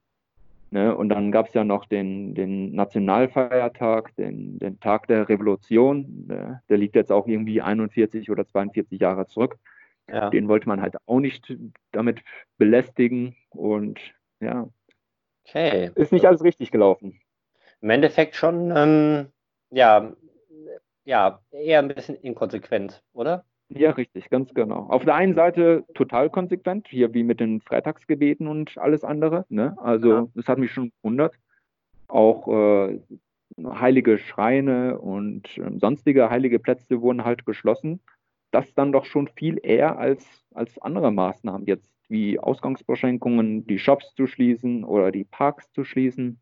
[0.74, 0.92] Ne?
[0.96, 6.26] Und dann gab es ja noch den, den Nationalfeiertag, den, den Tag der Revolution.
[6.26, 9.56] Der, der, liegt jetzt auch irgendwie 41 oder 42 Jahre zurück.
[10.08, 10.30] Ja.
[10.30, 11.56] Den wollte man halt auch nicht
[11.92, 12.22] damit
[12.58, 13.36] belästigen.
[13.50, 14.00] Und
[14.40, 14.68] ja,
[15.46, 15.92] okay.
[15.94, 17.20] ist nicht alles richtig gelaufen.
[17.80, 19.26] Im Endeffekt schon, ähm,
[19.70, 20.12] ja,
[21.04, 23.44] ja, eher ein bisschen inkonsequent, oder?
[23.68, 24.86] Ja, richtig, ganz genau.
[24.88, 29.46] Auf der einen Seite total konsequent, hier wie mit den Freitagsgebeten und alles andere.
[29.48, 29.76] Ne?
[29.78, 30.28] Also ja.
[30.34, 31.34] das hat mich schon gewundert.
[32.08, 33.00] Auch äh,
[33.58, 38.00] heilige Schreine und äh, sonstige heilige Plätze wurden halt geschlossen.
[38.50, 44.14] Das dann doch schon viel eher als, als andere Maßnahmen jetzt, wie Ausgangsbeschränkungen, die Shops
[44.14, 46.38] zu schließen oder die Parks zu schließen.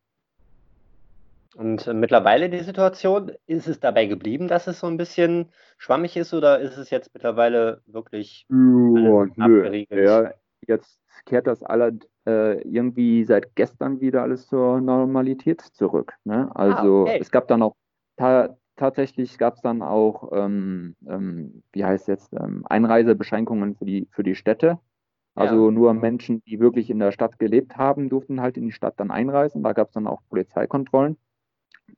[1.55, 6.17] Und äh, mittlerweile die Situation, ist es dabei geblieben, dass es so ein bisschen schwammig
[6.17, 10.07] ist oder ist es jetzt mittlerweile wirklich oh, abgeriegelt?
[10.07, 10.33] Ja,
[10.67, 16.15] jetzt kehrt das alle äh, irgendwie seit gestern wieder alles zur Normalität zurück.
[16.25, 16.51] Ne?
[16.55, 17.19] Ah, also ah, okay.
[17.21, 17.75] es gab dann auch
[18.17, 24.09] ta tatsächlich gab es dann auch, ähm, ähm, wie heißt jetzt, ähm, Einreisebeschränkungen für die,
[24.11, 24.79] für die Städte.
[25.35, 25.71] Also ja.
[25.71, 29.11] nur Menschen, die wirklich in der Stadt gelebt haben, durften halt in die Stadt dann
[29.11, 29.63] einreisen.
[29.63, 31.17] Da gab es dann auch Polizeikontrollen.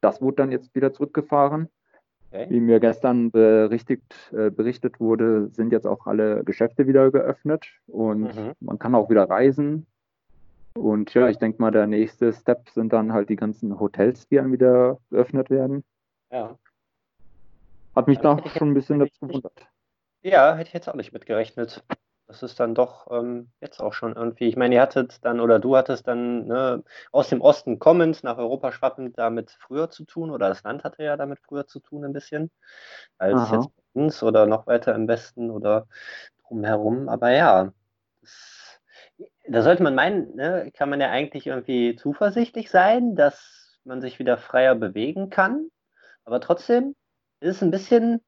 [0.00, 1.68] Das wurde dann jetzt wieder zurückgefahren.
[2.30, 2.46] Okay.
[2.50, 8.34] Wie mir gestern berichtigt, äh, berichtet wurde, sind jetzt auch alle Geschäfte wieder geöffnet und
[8.34, 8.52] mhm.
[8.58, 9.86] man kann auch wieder reisen.
[10.76, 14.36] Und ja, ich denke mal, der nächste Step sind dann halt die ganzen Hotels, die
[14.36, 15.84] dann wieder geöffnet werden.
[16.32, 16.58] Ja.
[17.94, 19.68] Hat mich da schon ein bisschen dazu gewundert.
[20.22, 21.84] Ja, hätte ich jetzt auch nicht mitgerechnet.
[22.26, 25.58] Das ist dann doch ähm, jetzt auch schon irgendwie, ich meine, ihr hattet dann oder
[25.58, 26.82] du hattest dann ne,
[27.12, 31.02] aus dem Osten kommend nach Europa schwappend damit früher zu tun oder das Land hatte
[31.02, 32.50] ja damit früher zu tun ein bisschen,
[33.18, 33.56] als Aha.
[33.56, 35.86] jetzt bei uns oder noch weiter im Westen oder
[36.46, 37.10] drumherum.
[37.10, 37.72] Aber ja,
[38.22, 38.80] das,
[39.46, 44.18] da sollte man meinen, ne, kann man ja eigentlich irgendwie zuversichtlich sein, dass man sich
[44.18, 45.68] wieder freier bewegen kann.
[46.24, 46.94] Aber trotzdem
[47.40, 48.22] ist es ein bisschen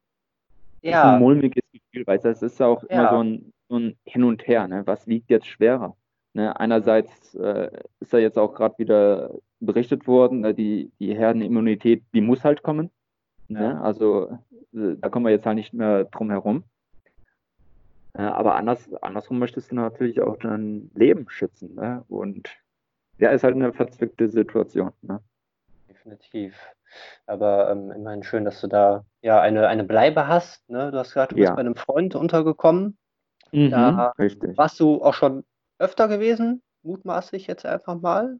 [0.81, 1.01] ja.
[1.01, 2.89] ist ein mulmiges Gefühl, weil es ist auch ja.
[2.89, 4.67] immer so ein, so ein Hin und Her.
[4.67, 4.85] Ne?
[4.85, 5.95] Was liegt jetzt schwerer?
[6.33, 6.59] Ne?
[6.59, 10.53] Einerseits äh, ist ja jetzt auch gerade wieder berichtet worden, ne?
[10.53, 12.91] die, die Herdenimmunität, die muss halt kommen.
[13.47, 13.63] Ne?
[13.63, 13.81] Ja.
[13.81, 14.39] Also
[14.73, 16.63] äh, da kommen wir jetzt halt nicht mehr drum herum.
[18.13, 21.75] Äh, aber anders, andersrum möchtest du natürlich auch dein Leben schützen.
[21.75, 22.03] Ne?
[22.07, 22.49] Und
[23.17, 24.91] ja, ist halt eine verzwickte Situation.
[25.01, 25.19] Ne?
[25.89, 26.55] Definitiv.
[27.25, 30.69] Aber ähm, immerhin schön, dass du da ja eine, eine Bleibe hast.
[30.69, 30.91] Ne?
[30.91, 32.97] Du hast gesagt, du bist bei einem Freund untergekommen.
[33.51, 34.57] Mhm, da richtig.
[34.57, 35.43] warst du auch schon
[35.79, 38.39] öfter gewesen, mutmaßlich jetzt einfach mal.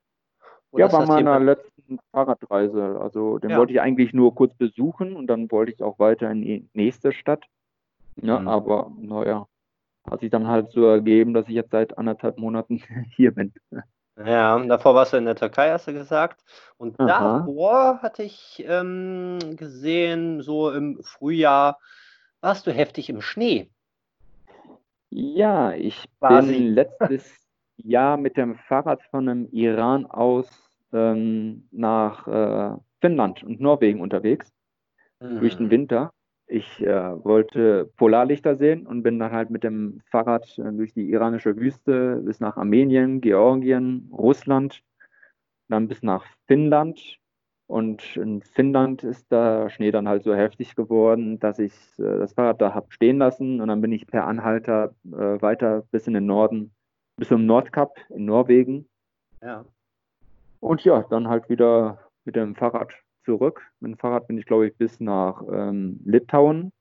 [0.72, 3.00] Oder ja, bei meiner letzten Fahrradreise.
[3.00, 3.58] Also den ja.
[3.58, 7.14] wollte ich eigentlich nur kurz besuchen und dann wollte ich auch weiter in die nächste
[7.14, 7.46] Stadt.
[8.22, 8.48] Ja, mhm.
[8.48, 9.48] aber naja,
[10.10, 12.82] hat sich dann halt so ergeben, dass ich jetzt seit anderthalb Monaten
[13.16, 13.54] hier bin.
[14.18, 16.44] Ja, davor warst du in der Türkei, hast du gesagt.
[16.78, 17.40] Und Aha.
[17.40, 21.80] davor hatte ich ähm, gesehen, so im Frühjahr
[22.42, 23.70] warst du heftig im Schnee.
[25.20, 26.54] Ja, ich Quasi.
[26.54, 30.48] bin letztes Jahr mit dem Fahrrad von dem Iran aus
[30.94, 34.54] ähm, nach äh, Finnland und Norwegen unterwegs
[35.20, 35.40] mhm.
[35.40, 36.12] durch den Winter.
[36.46, 41.10] Ich äh, wollte Polarlichter sehen und bin dann halt mit dem Fahrrad äh, durch die
[41.10, 44.84] iranische Wüste bis nach Armenien, Georgien, Russland,
[45.68, 47.18] dann bis nach Finnland.
[47.68, 52.34] Und in Finnland ist der Schnee dann halt so heftig geworden, dass ich äh, das
[52.34, 56.14] Fahrrad da habe stehen lassen und dann bin ich per Anhalter äh, weiter bis in
[56.14, 56.72] den Norden,
[57.18, 58.88] bis zum Nordkap in Norwegen.
[59.42, 59.66] Ja.
[60.62, 62.94] Und ja, dann halt wieder mit dem Fahrrad
[63.26, 63.62] zurück.
[63.82, 66.72] Mit dem Fahrrad bin ich, glaube ich, bis nach ähm, Litauen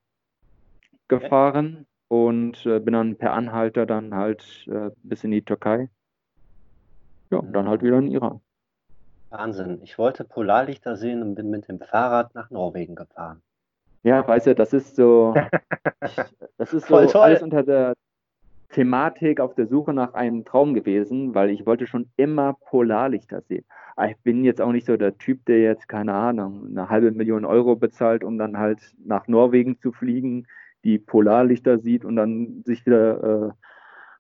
[1.09, 5.91] gefahren und äh, bin dann per Anhalter dann halt äh, bis in die Türkei.
[7.31, 8.41] Ja, und dann halt wieder in Iran.
[9.37, 9.81] Wahnsinn.
[9.83, 13.43] Ich wollte Polarlichter sehen und bin mit dem Fahrrad nach Norwegen gefahren.
[14.03, 15.35] Ja, weißt du, das ist so,
[16.59, 17.95] das ist so alles unter der
[18.71, 23.65] Thematik auf der Suche nach einem Traum gewesen, weil ich wollte schon immer Polarlichter sehen.
[23.97, 27.11] Aber ich bin jetzt auch nicht so der Typ, der jetzt, keine Ahnung, eine halbe
[27.13, 30.47] Million Euro bezahlt, um dann halt nach Norwegen zu fliegen,
[30.85, 33.51] die Polarlichter sieht und dann sich wieder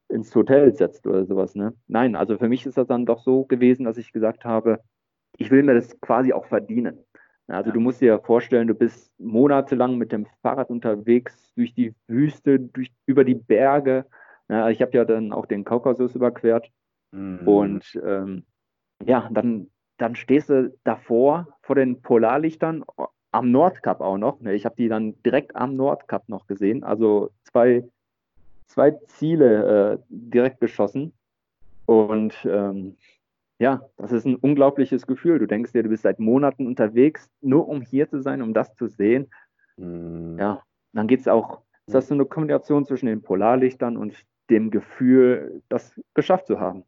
[0.08, 1.54] äh, ins Hotel setzt oder sowas.
[1.54, 1.74] Ne?
[1.86, 4.80] Nein, also für mich ist das dann doch so gewesen, dass ich gesagt habe,
[5.38, 6.98] ich will mir das quasi auch verdienen.
[7.48, 7.74] Also ja.
[7.74, 12.92] du musst dir vorstellen, du bist monatelang mit dem Fahrrad unterwegs durch die Wüste, durch,
[13.06, 14.04] über die Berge,
[14.48, 16.70] ja, ich habe ja dann auch den Kaukasus überquert
[17.12, 17.46] mhm.
[17.46, 18.44] und ähm,
[19.04, 22.84] ja, dann, dann stehst du davor vor den Polarlichtern
[23.32, 24.40] am Nordkap auch noch.
[24.40, 24.54] Ne?
[24.54, 27.84] Ich habe die dann direkt am Nordkap noch gesehen, also zwei,
[28.66, 31.12] zwei Ziele äh, direkt geschossen
[31.86, 32.96] und ähm,
[33.58, 35.38] ja, das ist ein unglaubliches Gefühl.
[35.38, 38.74] Du denkst dir, du bist seit Monaten unterwegs, nur um hier zu sein, um das
[38.74, 39.30] zu sehen.
[39.76, 40.38] Mhm.
[40.38, 44.14] Ja, dann geht es auch, das ist so eine Kombination zwischen den Polarlichtern und
[44.50, 46.84] dem Gefühl, das geschafft zu haben.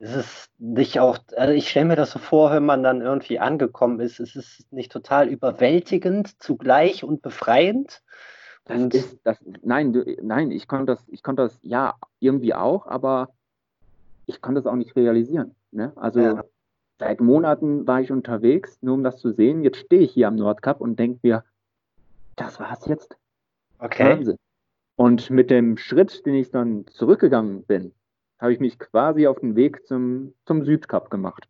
[0.00, 3.40] Ist es nicht auch, also ich stelle mir das so vor, wenn man dann irgendwie
[3.40, 8.02] angekommen ist, ist es nicht total überwältigend zugleich und befreiend?
[8.64, 12.86] Das ist, das, nein, du, nein, ich konnte das, ich konnte das, ja, irgendwie auch,
[12.86, 13.30] aber
[14.26, 15.56] ich konnte das auch nicht realisieren.
[15.70, 15.92] Ne?
[15.96, 16.44] Also ja.
[16.98, 19.62] seit Monaten war ich unterwegs, nur um das zu sehen.
[19.62, 21.44] Jetzt stehe ich hier am Nordkap und denke mir,
[22.36, 23.16] das war's jetzt.
[23.78, 24.18] Okay.
[24.18, 24.38] Wahnsinn.
[24.96, 27.94] Und mit dem Schritt, den ich dann zurückgegangen bin,
[28.40, 31.48] habe ich mich quasi auf den Weg zum, zum Südkap gemacht.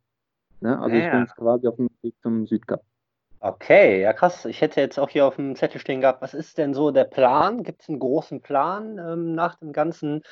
[0.60, 0.78] Ne?
[0.78, 1.06] Also ja.
[1.06, 2.82] ich bin quasi auf dem Weg zum Südkap.
[3.40, 4.44] Okay, ja krass.
[4.46, 7.04] Ich hätte jetzt auch hier auf dem Zettel stehen gehabt, was ist denn so der
[7.04, 7.62] Plan?
[7.62, 10.22] Gibt es einen großen Plan ähm, nach dem ganzen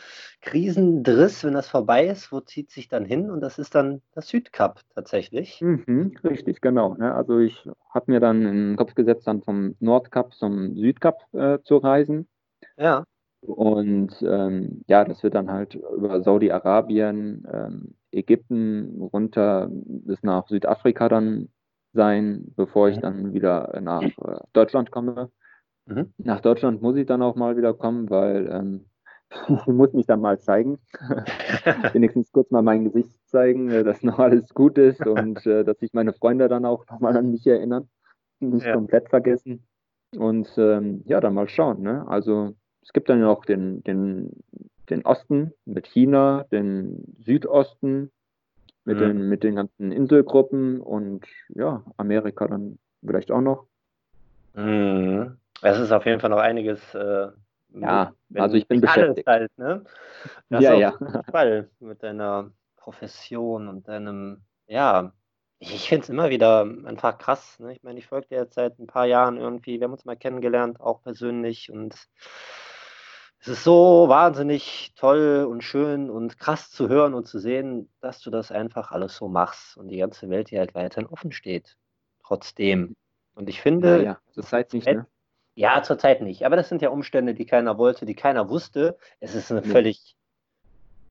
[0.40, 2.32] Krisendriss, wenn das vorbei ist?
[2.32, 3.30] Wo zieht sich dann hin?
[3.30, 5.60] Und das ist dann das Südkap tatsächlich.
[5.60, 6.94] Mhm, richtig, genau.
[6.94, 7.14] Ne?
[7.14, 11.58] Also ich habe mir dann in den Kopf gesetzt, dann vom Nordkap zum Südkap äh,
[11.62, 12.26] zu reisen.
[12.76, 13.04] Ja.
[13.40, 21.08] Und ähm, ja, das wird dann halt über Saudi-Arabien, ähm, Ägypten runter bis nach Südafrika
[21.08, 21.48] dann
[21.96, 25.30] sein, bevor ich dann wieder nach äh, Deutschland komme.
[25.86, 26.12] Mhm.
[26.18, 28.86] Nach Deutschland muss ich dann auch mal wieder kommen, weil ähm,
[29.48, 30.78] ich muss mich dann mal zeigen.
[31.92, 35.78] Wenigstens kurz mal mein Gesicht zeigen, äh, dass noch alles gut ist und äh, dass
[35.78, 37.88] sich meine Freunde dann auch nochmal an mich erinnern.
[38.38, 38.74] Nicht ja.
[38.74, 39.66] komplett vergessen.
[40.16, 41.82] Und ähm, ja, dann mal schauen.
[41.82, 42.06] Ne?
[42.06, 44.30] Also es gibt dann noch den, den,
[44.88, 48.12] den Osten mit China, den Südosten
[48.86, 49.00] mit, mhm.
[49.00, 53.66] den, mit den ganzen Inselgruppen und ja, Amerika dann vielleicht auch noch.
[54.54, 55.36] Mhm.
[55.62, 56.94] Es ist auf jeden Fall noch einiges.
[56.94, 57.28] Äh,
[57.74, 59.26] ja, mit, also ich bin beschäftigt.
[59.26, 59.84] Halt, ne?
[60.48, 60.94] Das ja, ja.
[61.30, 65.12] Fall mit deiner Profession und deinem, ja,
[65.58, 67.58] ich finde es immer wieder einfach krass.
[67.58, 67.72] Ne?
[67.72, 69.80] Ich meine, ich folge dir jetzt seit ein paar Jahren irgendwie.
[69.80, 71.70] Wir haben uns mal kennengelernt, auch persönlich.
[71.72, 71.94] Und
[73.46, 78.20] es ist so wahnsinnig toll und schön und krass zu hören und zu sehen, dass
[78.20, 81.76] du das einfach alles so machst und die ganze Welt dir halt weiterhin offen steht.
[82.24, 82.96] Trotzdem.
[83.34, 83.98] Und ich finde.
[83.98, 84.18] Ja, ja.
[84.32, 85.06] zurzeit nicht, ne?
[85.54, 86.44] Ja, zurzeit nicht.
[86.44, 88.98] Aber das sind ja Umstände, die keiner wollte, die keiner wusste.
[89.20, 90.16] Es ist eine völlig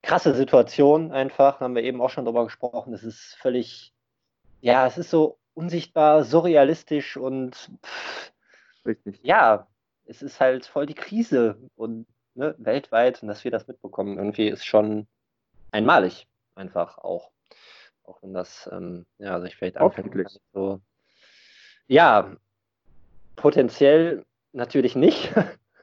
[0.01, 1.61] krasse Situation einfach.
[1.61, 2.93] Haben wir eben auch schon drüber gesprochen.
[2.93, 3.95] Es ist völlig
[4.65, 8.31] ja, es ist so unsichtbar, surrealistisch und pff,
[8.83, 9.19] Richtig.
[9.21, 9.67] ja,
[10.05, 14.47] es ist halt voll die Krise und ne, weltweit und dass wir das mitbekommen, irgendwie
[14.47, 15.07] ist schon
[15.71, 17.31] einmalig einfach auch.
[18.03, 20.39] Auch wenn das, ähm, ja, sich vielleicht anfängt.
[20.53, 20.79] So,
[21.87, 22.35] ja,
[23.35, 25.33] potenziell natürlich nicht,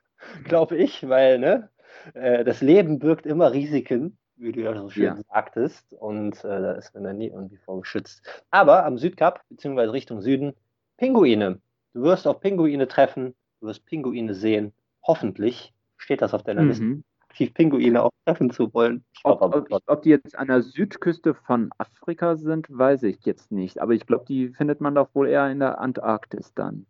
[0.44, 1.68] glaube ich, weil ne,
[2.14, 5.16] äh, das Leben birgt immer Risiken wie du ja so schön ja.
[5.32, 5.92] sagtest.
[5.92, 8.22] Und äh, da ist man dann nie irgendwie vorgeschützt.
[8.50, 10.54] Aber am Südkap, beziehungsweise Richtung Süden,
[10.96, 11.60] Pinguine.
[11.94, 14.72] Du wirst auf Pinguine treffen, du wirst Pinguine sehen.
[15.02, 16.68] Hoffentlich steht das auf deiner mhm.
[16.68, 19.04] Liste, aktiv Pinguine auch treffen zu wollen.
[19.24, 23.80] Ob, ob, ob, die jetzt an der Südküste von Afrika sind, weiß ich jetzt nicht.
[23.80, 26.86] Aber ich glaube, die findet man doch wohl eher in der Antarktis dann.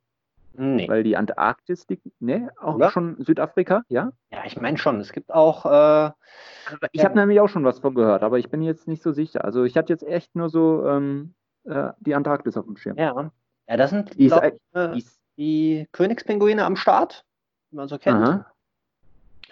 [0.54, 0.86] Nee.
[0.86, 2.90] Weil die Antarktis liegt, ne, auch Oder?
[2.90, 4.12] schon Südafrika, ja?
[4.30, 5.00] Ja, ich meine schon.
[5.00, 5.64] Es gibt auch.
[5.64, 6.10] Äh,
[6.92, 9.12] ich ja, habe nämlich auch schon was von gehört, aber ich bin jetzt nicht so
[9.12, 9.44] sicher.
[9.44, 12.98] Also ich hatte jetzt echt nur so ähm, äh, die Antarktis auf dem Schirm.
[12.98, 13.30] Ja,
[13.66, 14.52] ja das sind die, glaub, äh,
[14.94, 15.06] die,
[15.38, 17.24] die Königspinguine am Start,
[17.70, 18.16] wie man so kennt.
[18.16, 18.51] Aha.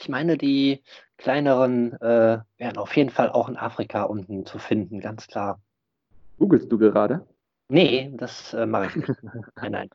[0.00, 0.82] Ich meine, die
[1.18, 5.60] kleineren äh, wären auf jeden Fall auch in Afrika unten zu finden, ganz klar.
[6.38, 7.26] Googlest du gerade?
[7.68, 9.10] Nee, das äh, mache ich nicht.
[9.56, 9.90] nein, nein.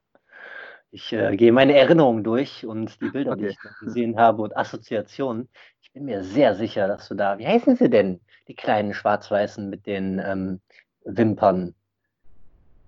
[0.91, 3.41] Ich äh, gehe meine Erinnerungen durch und die Bilder, okay.
[3.41, 5.49] die ich gesehen habe und Assoziationen.
[5.81, 9.67] Ich bin mir sehr sicher, dass du da, wie heißen sie denn, die kleinen Schwarz-Weißen
[9.67, 10.61] mit den ähm,
[11.03, 11.73] Wimpern?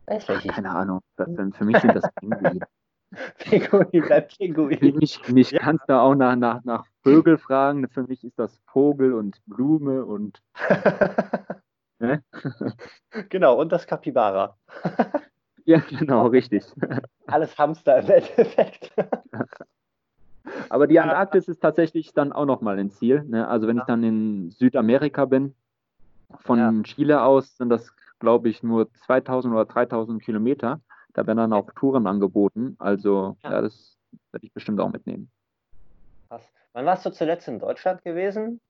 [0.06, 1.02] Weiß Ach, keine Ahnung.
[1.16, 2.68] Für mich sind das Pinguine.
[3.40, 4.98] Pinguin bleibt Pinguin.
[4.98, 5.60] Mich, mich ja.
[5.60, 7.88] kannst du auch nach, nach, nach Vögel fragen.
[7.90, 10.42] Für mich ist das Vogel und Blume und.
[12.00, 12.24] ne?
[13.30, 14.58] Genau, und das Kapibara.
[15.66, 16.64] Ja, genau, richtig.
[17.26, 18.90] Alles Hamster im Endeffekt.
[20.70, 23.24] Aber die Antarktis ist tatsächlich dann auch nochmal ein Ziel.
[23.24, 23.46] Ne?
[23.46, 25.54] Also wenn ich dann in Südamerika bin,
[26.40, 26.84] von ja.
[26.84, 30.80] Chile aus sind das, glaube ich, nur 2000 oder 3000 Kilometer.
[31.14, 32.76] Da werden dann auch Touren angeboten.
[32.80, 33.98] Also ja, ja das
[34.32, 35.30] werde ich bestimmt auch mitnehmen.
[36.30, 36.44] Krass.
[36.78, 38.62] Wann warst du zuletzt in Deutschland gewesen?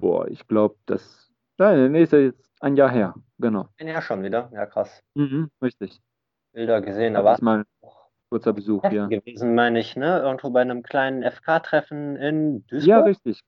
[0.00, 3.68] Boah, ich glaube, das Nein, nee, ist ja jetzt ein Jahr her, genau.
[3.78, 5.00] Ein Jahr schon wieder, ja krass.
[5.14, 6.00] Mhm, richtig.
[6.52, 7.64] Bilder gesehen, da war es mal
[8.30, 9.06] kurzer Besuch hier.
[9.06, 10.18] gewesen, meine ich, ne?
[10.18, 12.88] Irgendwo bei einem kleinen FK-Treffen in Duisburg.
[12.88, 13.44] Ja, richtig.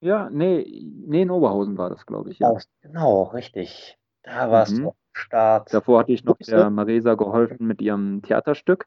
[0.00, 0.66] Ja, nee,
[1.06, 2.40] nee, in Oberhausen war das, glaube ich.
[2.40, 2.52] Ja.
[2.82, 3.96] Genau, richtig.
[4.24, 4.82] Da warst mhm.
[4.82, 5.72] du Start.
[5.72, 8.86] Davor hatte ich noch der Marisa geholfen mit ihrem Theaterstück.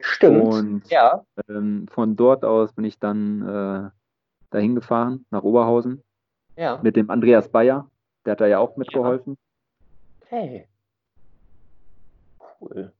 [0.00, 0.42] Stimmt.
[0.42, 1.24] Und ja.
[1.48, 3.90] Ähm, von dort aus bin ich dann äh,
[4.50, 6.02] dahin gefahren, nach Oberhausen.
[6.56, 6.80] Ja.
[6.82, 7.90] Mit dem Andreas Bayer.
[8.24, 9.36] Der hat da ja auch mitgeholfen.
[10.26, 10.66] Hey.
[12.60, 12.92] Cool.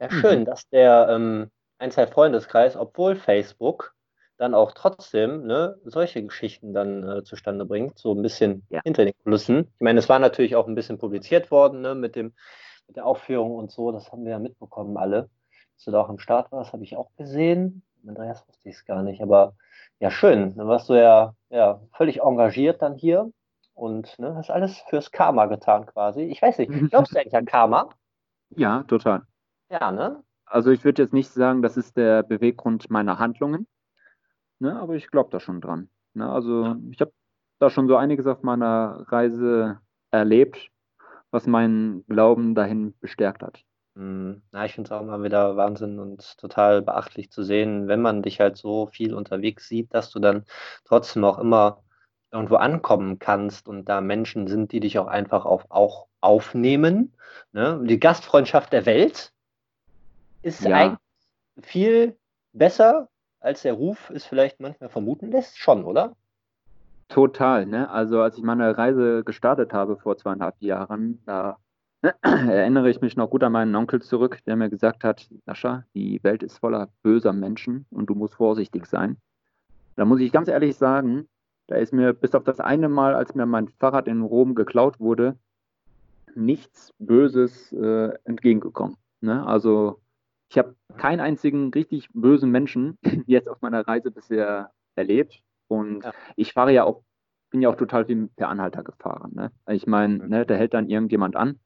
[0.00, 0.20] Ja, mhm.
[0.20, 0.44] schön, mhm.
[0.44, 3.94] dass der ähm, Einzeit-Freundeskreis, obwohl Facebook,
[4.36, 8.80] dann auch trotzdem ne, solche Geschichten dann äh, zustande bringt, so ein bisschen ja.
[8.84, 9.68] hinter den Kulissen.
[9.74, 12.32] Ich meine, es war natürlich auch ein bisschen publiziert worden ne, mit, dem,
[12.86, 15.28] mit der Aufführung und so, das haben wir ja mitbekommen alle.
[15.80, 17.82] Dass du da auch im Start warst, habe ich auch gesehen.
[18.06, 19.54] Andreas wusste ich es gar nicht, aber
[19.98, 20.54] ja, schön.
[20.54, 23.32] Dann warst du ja, ja völlig engagiert dann hier
[23.72, 26.20] und ne, hast alles fürs Karma getan quasi.
[26.20, 27.88] Ich weiß nicht, glaubst du eigentlich an Karma?
[28.50, 29.22] Ja, total.
[29.70, 30.22] Ja, ne?
[30.44, 33.66] Also ich würde jetzt nicht sagen, das ist der Beweggrund meiner Handlungen,
[34.58, 35.88] ne, aber ich glaube da schon dran.
[36.12, 36.30] Ne?
[36.30, 36.76] Also ja.
[36.90, 37.12] ich habe
[37.58, 40.70] da schon so einiges auf meiner Reise erlebt,
[41.30, 43.64] was meinen Glauben dahin bestärkt hat.
[43.94, 44.42] Mhm.
[44.52, 48.22] Ja, ich finde es auch immer wieder Wahnsinn und total beachtlich zu sehen, wenn man
[48.22, 50.44] dich halt so viel unterwegs sieht, dass du dann
[50.84, 51.82] trotzdem auch immer
[52.32, 57.12] irgendwo ankommen kannst und da Menschen sind, die dich auch einfach auf, auch aufnehmen.
[57.52, 57.80] Ne?
[57.84, 59.32] Die Gastfreundschaft der Welt
[60.42, 60.76] ist ja.
[60.76, 60.98] eigentlich
[61.62, 62.16] viel
[62.52, 63.08] besser,
[63.40, 65.58] als der Ruf es vielleicht manchmal vermuten lässt.
[65.58, 66.14] Schon, oder?
[67.08, 67.66] Total.
[67.66, 67.90] Ne?
[67.90, 71.58] Also als ich meine Reise gestartet habe vor zweieinhalb Jahren, da
[72.22, 76.22] erinnere ich mich noch gut an meinen Onkel zurück, der mir gesagt hat, Sascha, die
[76.22, 79.18] Welt ist voller böser Menschen und du musst vorsichtig sein.
[79.96, 81.28] Da muss ich ganz ehrlich sagen,
[81.66, 84.98] da ist mir bis auf das eine Mal, als mir mein Fahrrad in Rom geklaut
[84.98, 85.36] wurde,
[86.34, 88.96] nichts Böses äh, entgegengekommen.
[89.20, 89.46] Ne?
[89.46, 90.00] Also
[90.48, 95.42] ich habe keinen einzigen richtig bösen Menschen jetzt auf meiner Reise bisher erlebt.
[95.68, 96.12] Und ja.
[96.36, 97.02] ich fahre ja auch,
[97.50, 99.32] bin ja auch total viel per Anhalter gefahren.
[99.34, 99.52] Ne?
[99.68, 100.28] Ich meine, mhm.
[100.28, 101.60] ne, da hält dann irgendjemand an.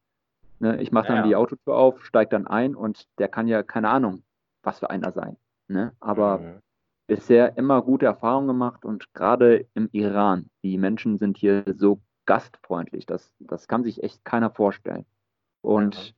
[0.64, 0.82] Ne?
[0.82, 1.22] Ich mache dann ja.
[1.22, 4.22] die Autotür auf, steige dann ein und der kann ja, keine Ahnung,
[4.62, 5.36] was für einer sein.
[5.68, 5.92] Ne?
[6.00, 6.60] Aber mhm
[7.06, 13.06] bisher immer gute Erfahrungen gemacht und gerade im Iran, die Menschen sind hier so gastfreundlich,
[13.06, 15.04] das, das kann sich echt keiner vorstellen.
[15.60, 16.12] Und ja.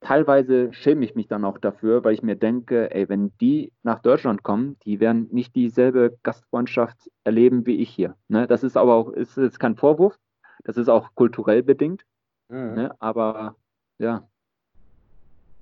[0.00, 4.00] teilweise schäme ich mich dann auch dafür, weil ich mir denke, ey, wenn die nach
[4.00, 8.14] Deutschland kommen, die werden nicht dieselbe Gastfreundschaft erleben wie ich hier.
[8.28, 8.46] Ne?
[8.46, 10.18] Das ist aber auch, ist jetzt kein Vorwurf,
[10.64, 12.04] das ist auch kulturell bedingt,
[12.48, 12.74] mhm.
[12.74, 12.96] ne?
[12.98, 13.56] aber
[13.98, 14.26] ja,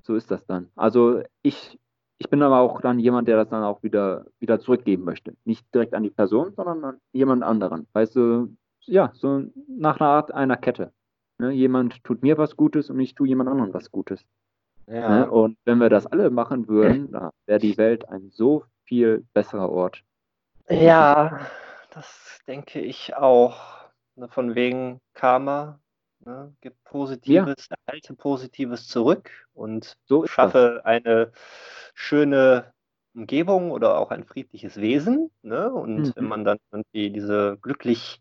[0.02, 0.70] so ist das dann.
[0.76, 1.78] Also ich
[2.18, 5.36] ich bin aber auch dann jemand, der das dann auch wieder, wieder zurückgeben möchte.
[5.44, 7.86] Nicht direkt an die Person, sondern an jemand anderen.
[7.92, 10.92] Weißt du, ja, so nach einer Art einer Kette.
[11.38, 11.50] Ne?
[11.50, 14.24] Jemand tut mir was Gutes und ich tue jemand anderem was Gutes.
[14.86, 15.20] Ja.
[15.20, 15.30] Ne?
[15.30, 17.12] Und wenn wir das alle machen würden,
[17.44, 20.02] wäre die Welt ein so viel besserer Ort.
[20.70, 21.40] Ja,
[21.90, 23.76] das denke ich auch.
[24.14, 25.78] Ne, von wegen Karma,
[26.26, 26.52] Ne?
[26.60, 27.76] Gib Positives, ja.
[27.86, 30.84] erhalte Positives zurück und so schaffe das.
[30.84, 31.32] eine
[31.94, 32.72] schöne
[33.14, 35.30] Umgebung oder auch ein friedliches Wesen.
[35.42, 35.72] Ne?
[35.72, 36.12] Und mhm.
[36.16, 38.20] wenn man dann irgendwie diese glücklich,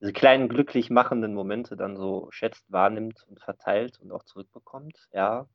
[0.00, 5.46] diese kleinen glücklich machenden Momente dann so schätzt, wahrnimmt und verteilt und auch zurückbekommt, ja,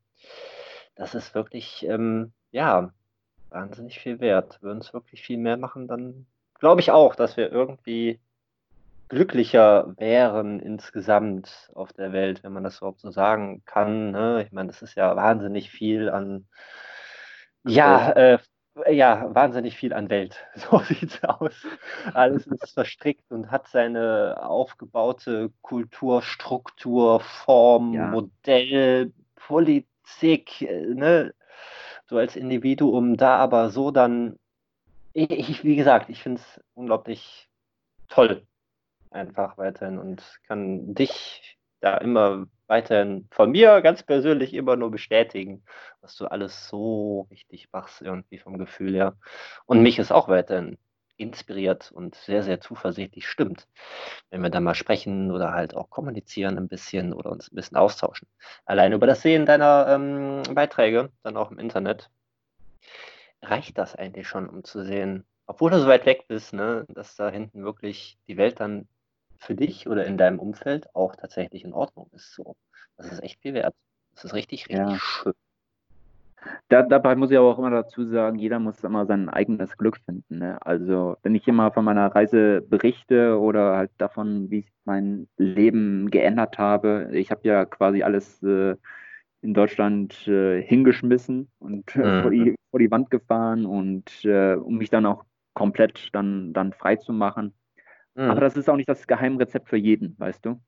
[0.93, 2.93] das ist wirklich, ähm, ja,
[3.49, 4.61] wahnsinnig viel wert.
[4.61, 6.27] Würden es wirklich viel mehr machen, dann
[6.59, 8.19] glaube ich auch, dass wir irgendwie
[9.09, 14.11] glücklicher wären insgesamt auf der Welt, wenn man das überhaupt so sagen kann.
[14.11, 14.43] Ne?
[14.45, 16.47] Ich meine, das ist ja wahnsinnig viel an,
[17.65, 18.39] ja, äh,
[18.89, 20.45] ja, wahnsinnig viel an Welt.
[20.55, 21.65] So sieht es aus.
[22.13, 28.07] Alles ist verstrickt und hat seine aufgebaute Kulturstruktur, Form, ja.
[28.07, 31.33] Modell, Politik, äh, ne?
[32.07, 34.37] so als Individuum da, aber so dann,
[35.13, 37.49] ich, wie gesagt, ich finde es unglaublich
[38.07, 38.43] toll,
[39.11, 45.63] einfach weiterhin und kann dich da immer weiterhin von mir ganz persönlich immer nur bestätigen,
[46.01, 49.17] dass du alles so richtig machst, irgendwie vom Gefühl her.
[49.65, 50.77] Und mich ist auch weiterhin
[51.17, 53.67] inspiriert und sehr, sehr zuversichtlich stimmt,
[54.29, 57.77] wenn wir da mal sprechen oder halt auch kommunizieren ein bisschen oder uns ein bisschen
[57.77, 58.27] austauschen.
[58.65, 62.09] Allein über das Sehen deiner ähm, Beiträge, dann auch im Internet,
[63.41, 67.15] reicht das eigentlich schon, um zu sehen, obwohl du so weit weg bist, ne, dass
[67.15, 68.87] da hinten wirklich die Welt dann
[69.39, 72.33] für dich oder in deinem Umfeld auch tatsächlich in Ordnung ist.
[72.33, 72.55] So.
[72.97, 73.75] Das ist echt viel wert.
[74.15, 74.97] Das ist richtig, richtig ja.
[74.97, 75.33] schön.
[76.69, 79.97] Da, dabei muss ich aber auch immer dazu sagen, jeder muss immer sein eigenes Glück
[80.05, 80.39] finden.
[80.39, 80.57] Ne?
[80.65, 86.09] Also wenn ich immer von meiner Reise berichte oder halt davon, wie ich mein Leben
[86.09, 88.75] geändert habe, ich habe ja quasi alles äh,
[89.41, 92.21] in Deutschland äh, hingeschmissen und äh, mhm.
[92.21, 95.23] vor, die, vor, die, Wand gefahren und äh, um mich dann auch
[95.53, 97.53] komplett dann, dann frei zu machen.
[98.17, 98.31] Mhm.
[98.31, 100.59] Aber das ist auch nicht das Geheimrezept für jeden, weißt du?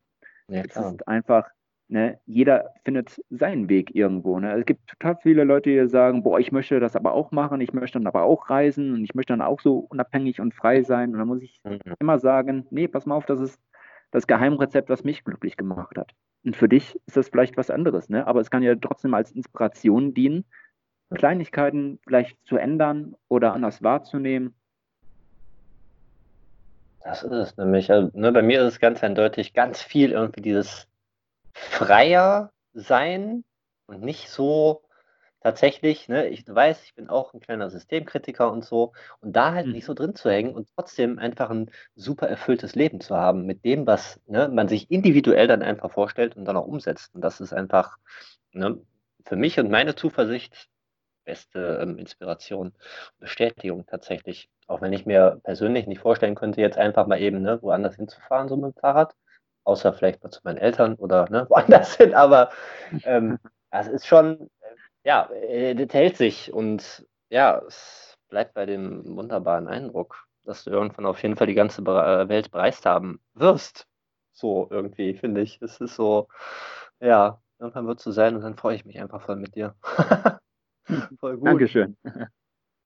[0.50, 1.50] Ja, es ist einfach,
[1.88, 4.40] ne, jeder findet seinen Weg irgendwo.
[4.40, 4.54] Ne?
[4.54, 7.74] Es gibt total viele Leute, die sagen, boah, ich möchte das aber auch machen, ich
[7.74, 11.12] möchte dann aber auch reisen und ich möchte dann auch so unabhängig und frei sein.
[11.12, 11.80] Und dann muss ich mhm.
[12.00, 13.60] immer sagen, nee, pass mal auf, das ist
[14.12, 16.12] das Geheimrezept, was mich glücklich gemacht hat.
[16.44, 18.26] Und für dich ist das vielleicht was anderes, ne?
[18.26, 20.46] Aber es kann ja trotzdem als Inspiration dienen,
[21.14, 24.56] Kleinigkeiten vielleicht zu ändern oder anders wahrzunehmen
[27.04, 27.92] das ist es nämlich.
[27.92, 30.88] Also, ne, bei mir ist es ganz eindeutig ganz viel irgendwie dieses
[31.54, 33.44] freier sein
[33.88, 34.84] und nicht so
[35.42, 39.68] tatsächlich, ne, ich weiß, ich bin auch ein kleiner Systemkritiker und so, und da halt
[39.68, 39.74] mhm.
[39.74, 43.64] nicht so drin zu hängen und trotzdem einfach ein super erfülltes Leben zu haben mit
[43.64, 47.16] dem, was ne, man sich individuell dann einfach vorstellt und dann auch umsetzt.
[47.16, 47.98] Und das ist einfach
[48.52, 48.82] ne,
[49.26, 50.70] für mich und meine Zuversicht
[51.30, 52.74] beste ähm, Inspiration,
[53.20, 54.50] Bestätigung tatsächlich.
[54.68, 58.50] Auch wenn ich mir persönlich nicht vorstellen könnte, jetzt einfach mal eben ne, woanders hinzufahren,
[58.50, 59.16] so mit dem Fahrrad.
[59.64, 62.14] Außer vielleicht mal zu meinen Eltern oder ne, woanders hin.
[62.16, 62.50] Aber
[63.04, 63.38] ähm,
[63.72, 64.50] es ist schon,
[65.04, 70.26] ja, äh, das hält sich und ja, es bleibt bei dem wunderbaren Eindruck.
[70.46, 73.86] dass du irgendwann auf jeden Fall die ganze äh, Welt bereist haben wirst.
[74.34, 75.62] So irgendwie, finde ich.
[75.62, 76.28] Es ist so,
[77.02, 79.76] ja, irgendwann wird es so sein und dann freue ich mich einfach voll mit dir.
[81.20, 81.48] voll gut.
[81.48, 81.98] Dankeschön.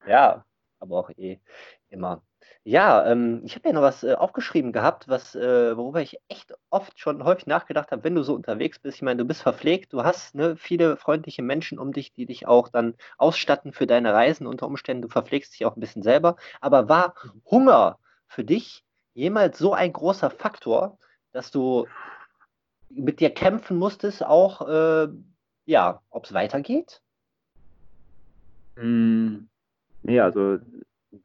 [0.06, 0.45] Ja,
[0.80, 1.39] aber auch eh
[1.89, 2.22] immer.
[2.66, 6.54] Ja, ähm, ich habe ja noch was äh, aufgeschrieben gehabt, was, äh, worüber ich echt
[6.70, 8.97] oft schon häufig nachgedacht habe, wenn du so unterwegs bist.
[8.97, 12.47] Ich meine, du bist verpflegt, du hast ne, viele freundliche Menschen um dich, die dich
[12.47, 15.04] auch dann ausstatten für deine Reisen unter Umständen.
[15.04, 16.38] Du verpflegst dich auch ein bisschen selber.
[16.62, 17.41] Aber war mhm.
[17.49, 18.84] Hunger für dich
[19.14, 20.97] jemals so ein großer Faktor,
[21.32, 21.88] dass du
[22.89, 25.08] mit dir kämpfen musstest, auch, äh,
[25.66, 27.03] ja, ob es weitergeht?
[28.76, 29.47] Mm,
[30.03, 30.59] nee, also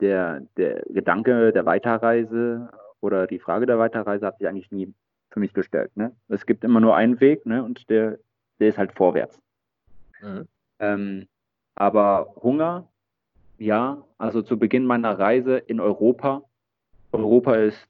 [0.00, 2.70] der, der Gedanke der Weiterreise
[3.00, 4.92] oder die Frage der Weiterreise hat sich eigentlich nie
[5.30, 5.96] für mich gestellt.
[5.96, 6.14] Ne?
[6.28, 7.62] Es gibt immer nur einen Weg ne?
[7.62, 8.18] und der,
[8.60, 9.40] der ist halt vorwärts.
[10.20, 10.48] Mhm.
[10.80, 11.28] Ähm,
[11.74, 12.88] aber Hunger,
[13.58, 16.42] ja, also zu Beginn meiner Reise in Europa,
[17.12, 17.88] Europa ist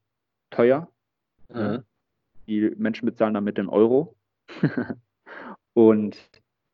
[0.51, 0.89] teuer.
[1.53, 1.85] Mhm.
[2.47, 4.15] Die Menschen bezahlen damit in Euro.
[5.75, 6.17] und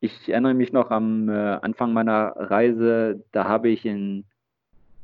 [0.04, 4.24] ich erinnere mich noch am äh, Anfang meiner Reise, da habe ich in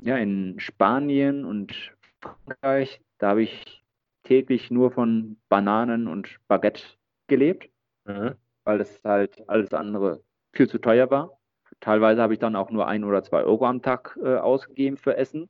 [0.02, 3.84] ja, in Spanien und Frankreich, da habe ich
[4.24, 6.82] täglich nur von Bananen und Baguette
[7.26, 7.70] gelebt,
[8.06, 8.34] mhm.
[8.64, 10.22] weil das halt alles andere
[10.52, 11.38] viel zu teuer war.
[11.80, 15.16] Teilweise habe ich dann auch nur ein oder zwei Euro am Tag äh, ausgegeben für
[15.16, 15.48] Essen.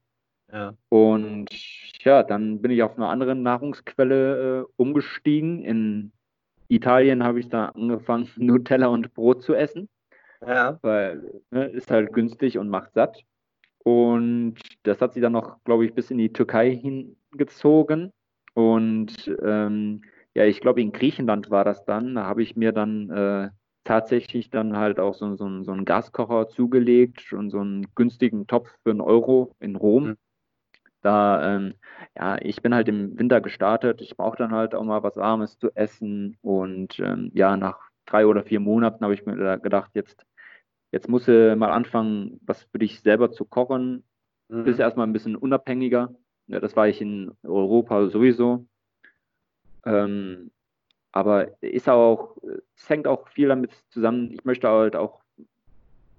[0.52, 0.74] Ja.
[0.88, 1.48] Und
[2.04, 5.62] ja, dann bin ich auf eine andere Nahrungsquelle äh, umgestiegen.
[5.64, 6.12] In
[6.70, 9.88] Italien habe ich da angefangen, Nutella und Brot zu essen.
[10.40, 10.78] Ja.
[10.82, 13.22] Weil ne, ist halt günstig und macht satt.
[13.82, 18.12] Und das hat sie dann noch, glaube ich, bis in die Türkei hingezogen.
[18.54, 20.02] Und ähm,
[20.34, 22.14] ja, ich glaube, in Griechenland war das dann.
[22.14, 23.50] Da habe ich mir dann äh,
[23.84, 28.70] tatsächlich dann halt auch so, so, so einen Gaskocher zugelegt und so einen günstigen Topf
[28.82, 30.04] für einen Euro in Rom.
[30.04, 30.16] Mhm.
[31.02, 31.74] Da, ähm,
[32.16, 34.00] ja, ich bin halt im Winter gestartet.
[34.00, 36.36] Ich brauche dann halt auch mal was Warmes zu essen.
[36.42, 40.26] Und ähm, ja, nach drei oder vier Monaten habe ich mir gedacht, jetzt
[40.92, 44.04] Jetzt musst du mal anfangen, was für dich selber zu kochen.
[44.48, 44.64] Mhm.
[44.64, 46.14] Bist erstmal ein bisschen unabhängiger.
[46.46, 48.66] Ja, das war ich in Europa sowieso.
[49.84, 50.50] Ähm,
[51.12, 52.36] aber ist auch,
[52.76, 54.32] es hängt auch viel damit zusammen.
[54.32, 55.19] Ich möchte halt auch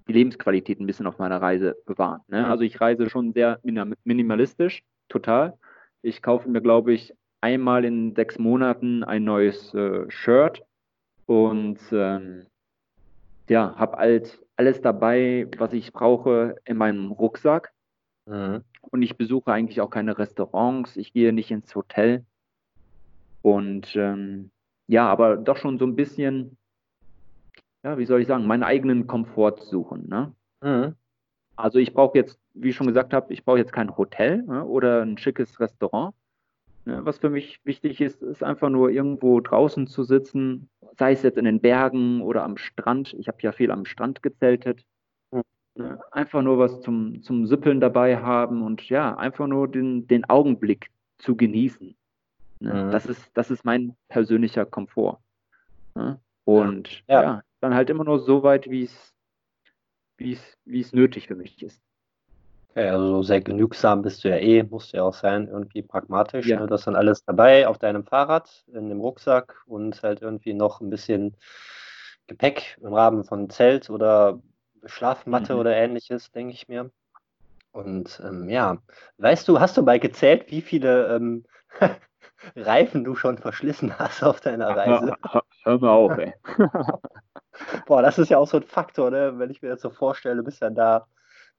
[0.08, 2.20] die Lebensqualität ein bisschen auf meiner Reise bewahren.
[2.28, 2.46] Ne?
[2.46, 3.60] Also ich reise schon sehr
[4.04, 5.58] minimalistisch, total.
[6.02, 10.62] Ich kaufe mir, glaube ich, einmal in sechs Monaten ein neues äh, Shirt
[11.26, 12.46] und ähm,
[13.48, 17.72] ja, habe halt alles dabei, was ich brauche in meinem Rucksack.
[18.26, 18.62] Mhm.
[18.80, 22.24] Und ich besuche eigentlich auch keine Restaurants, ich gehe nicht ins Hotel.
[23.42, 24.50] Und ähm,
[24.86, 26.56] ja, aber doch schon so ein bisschen,
[27.82, 30.08] ja, wie soll ich sagen, meinen eigenen Komfort suchen.
[30.08, 30.32] Ne?
[30.62, 30.94] Mhm.
[31.56, 34.64] Also ich brauche jetzt, wie ich schon gesagt habe, ich brauche jetzt kein Hotel ne,
[34.64, 36.14] oder ein schickes Restaurant.
[36.84, 40.68] Ne, was für mich wichtig ist, ist einfach nur irgendwo draußen zu sitzen,
[40.98, 43.14] sei es jetzt in den Bergen oder am Strand.
[43.14, 44.84] Ich habe ja viel am Strand gezeltet.
[45.30, 45.98] Mhm.
[46.10, 50.90] Einfach nur was zum, zum Süppeln dabei haben und ja, einfach nur den, den Augenblick
[51.18, 51.94] zu genießen.
[52.60, 52.74] Ne?
[52.74, 52.90] Mhm.
[52.90, 55.18] Das, ist, das ist mein persönlicher Komfort.
[55.94, 56.18] Ne?
[56.44, 57.22] Und ja.
[57.22, 57.42] ja.
[57.62, 58.88] Dann halt immer nur so weit, wie
[60.18, 61.80] es nötig für mich ist.
[62.70, 66.46] Okay, also sehr genügsam bist du ja eh, musst du ja auch sein, irgendwie pragmatisch.
[66.46, 66.60] Ja.
[66.60, 66.66] Ne?
[66.66, 70.88] Das dann alles dabei auf deinem Fahrrad, in dem Rucksack und halt irgendwie noch ein
[70.88, 71.36] bisschen
[72.26, 74.40] Gepäck im Rahmen von Zelt oder
[74.86, 75.60] Schlafmatte mhm.
[75.60, 76.90] oder ähnliches, denke ich mir.
[77.72, 78.78] Und ähm, ja,
[79.18, 81.44] weißt du, hast du mal gezählt, wie viele ähm,
[82.56, 85.14] Reifen du schon verschlissen hast auf deiner Reise?
[85.30, 86.32] Hör, hör mal auf, ey.
[87.92, 89.38] Boah, das ist ja auch so ein Faktor, ne?
[89.38, 91.08] wenn ich mir das so vorstelle, bist dann da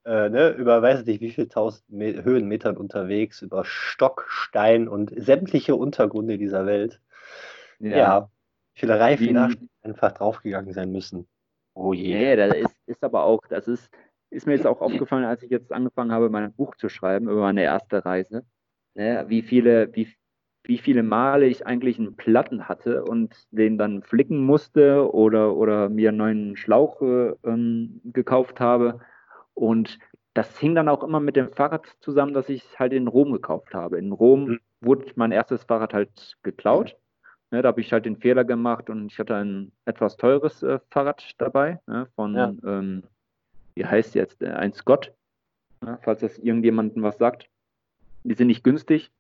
[0.04, 5.14] äh, ne, über weiß nicht wie viel tausend Me Höhenmetern unterwegs, über Stock, Stein und
[5.16, 7.00] sämtliche Untergründe dieser Welt.
[7.78, 8.30] Ja, ja
[8.74, 11.28] viele Reifen einfach draufgegangen sein müssen.
[11.76, 12.16] Oh je.
[12.16, 13.92] Nee, das ist, ist aber auch, das ist,
[14.32, 17.42] ist mir jetzt auch aufgefallen, als ich jetzt angefangen habe, mein Buch zu schreiben über
[17.42, 18.44] meine erste Reise,
[18.96, 20.12] ne, wie viele, wie,
[20.64, 25.90] wie viele Male ich eigentlich einen Platten hatte und den dann flicken musste oder, oder
[25.90, 29.00] mir einen neuen Schlauch äh, ähm, gekauft habe
[29.54, 30.00] und
[30.34, 33.74] das hing dann auch immer mit dem Fahrrad zusammen, das ich halt in Rom gekauft
[33.76, 34.00] habe.
[34.00, 34.60] In Rom mhm.
[34.82, 36.96] wurde mein erstes Fahrrad halt geklaut.
[37.52, 40.80] Ne, da habe ich halt den Fehler gemacht und ich hatte ein etwas teures äh,
[40.90, 42.52] Fahrrad dabei ne, von, ja.
[42.66, 43.04] ähm,
[43.76, 45.14] wie heißt jetzt, äh, ein Scott,
[45.82, 47.48] ne, falls das irgendjemandem was sagt.
[48.24, 49.12] Die sind nicht günstig.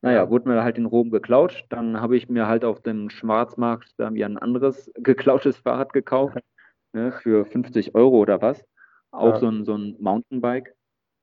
[0.00, 0.30] Naja, ja.
[0.30, 1.64] wurde mir halt in Rom geklaut.
[1.70, 6.38] Dann habe ich mir halt auf dem Schwarzmarkt da mir ein anderes geklautes Fahrrad gekauft
[6.92, 8.64] ne, für 50 Euro oder was.
[9.10, 9.38] Auch ja.
[9.38, 10.74] so, ein, so ein Mountainbike.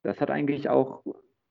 [0.04, 1.04] Das hat eigentlich auch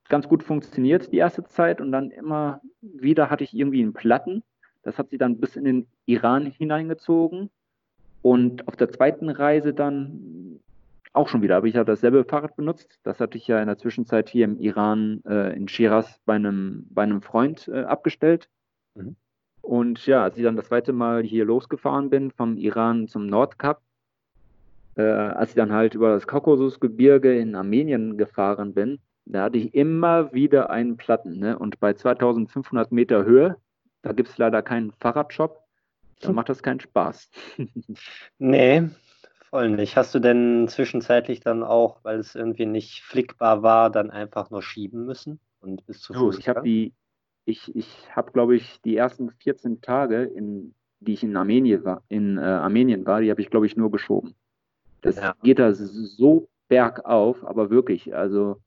[0.09, 4.43] ganz gut funktioniert die erste Zeit und dann immer wieder hatte ich irgendwie einen Platten.
[4.83, 7.51] Das hat sich dann bis in den Iran hineingezogen.
[8.21, 10.61] Und auf der zweiten Reise dann
[11.15, 12.99] auch schon wieder habe ich ja dasselbe Fahrrad benutzt.
[13.05, 16.87] Das hatte ich ja in der Zwischenzeit hier im Iran äh, in Shiraz bei einem,
[16.91, 18.51] bei einem Freund äh, abgestellt.
[18.95, 19.17] Mhm.
[19.63, 23.81] Und ja, als ich dann das zweite Mal hier losgefahren bin, vom Iran zum Nordkap,
[24.97, 29.75] äh, als ich dann halt über das Kaukasusgebirge in Armenien gefahren bin, da hatte ich
[29.75, 31.39] immer wieder einen Platten.
[31.39, 31.59] Ne?
[31.59, 33.57] Und bei 2500 Meter Höhe,
[34.03, 35.61] da gibt es leider keinen Fahrradshop,
[36.21, 37.31] da macht das keinen Spaß.
[38.39, 38.89] nee,
[39.55, 39.97] voll nicht.
[39.97, 44.65] Hast du denn zwischenzeitlich dann auch, weil es irgendwie nicht flickbar war, dann einfach nur
[44.65, 46.35] schieben müssen und bis zu Fuß?
[46.35, 46.93] Oh, ich habe die,
[47.45, 52.03] ich, ich habe, glaube ich, die ersten 14 Tage, in, die ich in Armenien war,
[52.09, 54.35] in äh, Armenien war, die habe ich, glaube ich, nur geschoben.
[55.03, 55.37] Das ja.
[55.45, 58.61] geht da so bergauf, aber wirklich, also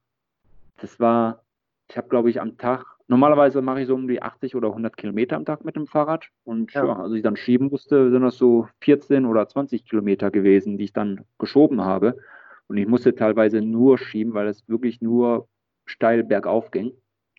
[0.77, 1.43] das war,
[1.89, 4.97] ich habe, glaube ich, am Tag, normalerweise mache ich so um die 80 oder 100
[4.97, 6.29] Kilometer am Tag mit dem Fahrrad.
[6.43, 6.85] Und ja.
[6.85, 10.85] ja, als ich dann schieben musste, sind das so 14 oder 20 Kilometer gewesen, die
[10.85, 12.17] ich dann geschoben habe.
[12.67, 15.47] Und ich musste teilweise nur schieben, weil es wirklich nur
[15.85, 16.91] steil bergauf ging.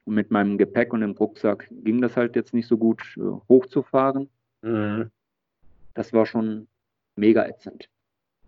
[0.04, 3.20] Und mit meinem Gepäck und dem Rucksack ging das halt jetzt nicht so gut äh,
[3.48, 4.30] hochzufahren.
[4.62, 5.10] Mhm.
[5.92, 6.66] Das war schon
[7.14, 7.90] mega ätzend.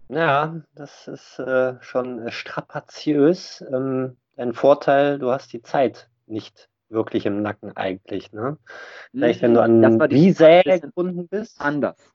[0.08, 3.62] Ja, das ist äh, schon strapaziös.
[3.70, 8.32] Ähm, ein Vorteil, du hast die Zeit nicht wirklich im Nacken eigentlich.
[8.32, 8.58] Ne?
[9.12, 11.60] Vielleicht, wenn du an Wiesä gebunden bist.
[11.60, 12.12] Anders.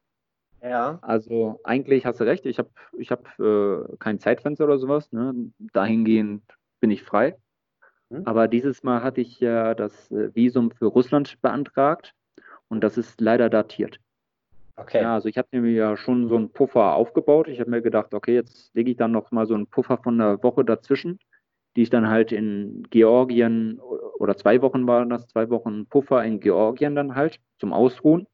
[0.61, 0.99] Ja.
[1.01, 5.11] Also eigentlich hast du recht, ich habe ich hab, äh, kein Zeitfenster oder sowas.
[5.11, 5.51] Ne?
[5.73, 6.43] Dahingehend
[6.79, 7.37] bin ich frei.
[8.09, 8.23] Hm?
[8.25, 12.13] Aber dieses Mal hatte ich ja das äh, Visum für Russland beantragt
[12.67, 13.99] und das ist leider datiert.
[14.77, 15.01] Okay.
[15.01, 17.47] Ja, also ich habe mir ja schon so einen Puffer aufgebaut.
[17.47, 20.19] Ich habe mir gedacht, okay, jetzt lege ich dann noch mal so einen Puffer von
[20.19, 21.19] einer Woche dazwischen
[21.75, 26.39] die ich dann halt in Georgien oder zwei Wochen waren das, zwei Wochen Puffer in
[26.39, 28.27] Georgien dann halt zum Ausruhen.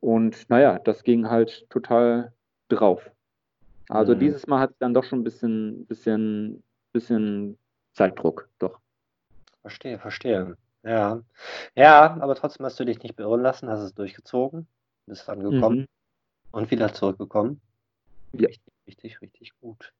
[0.00, 2.32] Und naja, das ging halt total
[2.68, 3.10] drauf.
[3.88, 4.20] Also mhm.
[4.20, 7.58] dieses Mal hat es dann doch schon ein bisschen, bisschen, bisschen
[7.94, 8.80] Zeitdruck, doch.
[9.62, 10.56] Verstehe, verstehe.
[10.84, 11.20] Ja.
[11.74, 14.66] Ja, aber trotzdem hast du dich nicht beirren lassen, hast es durchgezogen,
[15.06, 15.86] bist angekommen mhm.
[16.52, 17.60] und wieder zurückgekommen.
[18.32, 18.48] Ja.
[18.48, 19.92] Richtig, richtig, richtig gut.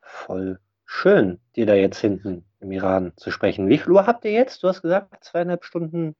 [0.00, 3.68] Voll Schön, dir da jetzt hinten im Iran zu sprechen.
[3.68, 4.62] Wie viel Uhr habt ihr jetzt?
[4.62, 6.16] Du hast gesagt, zweieinhalb Stunden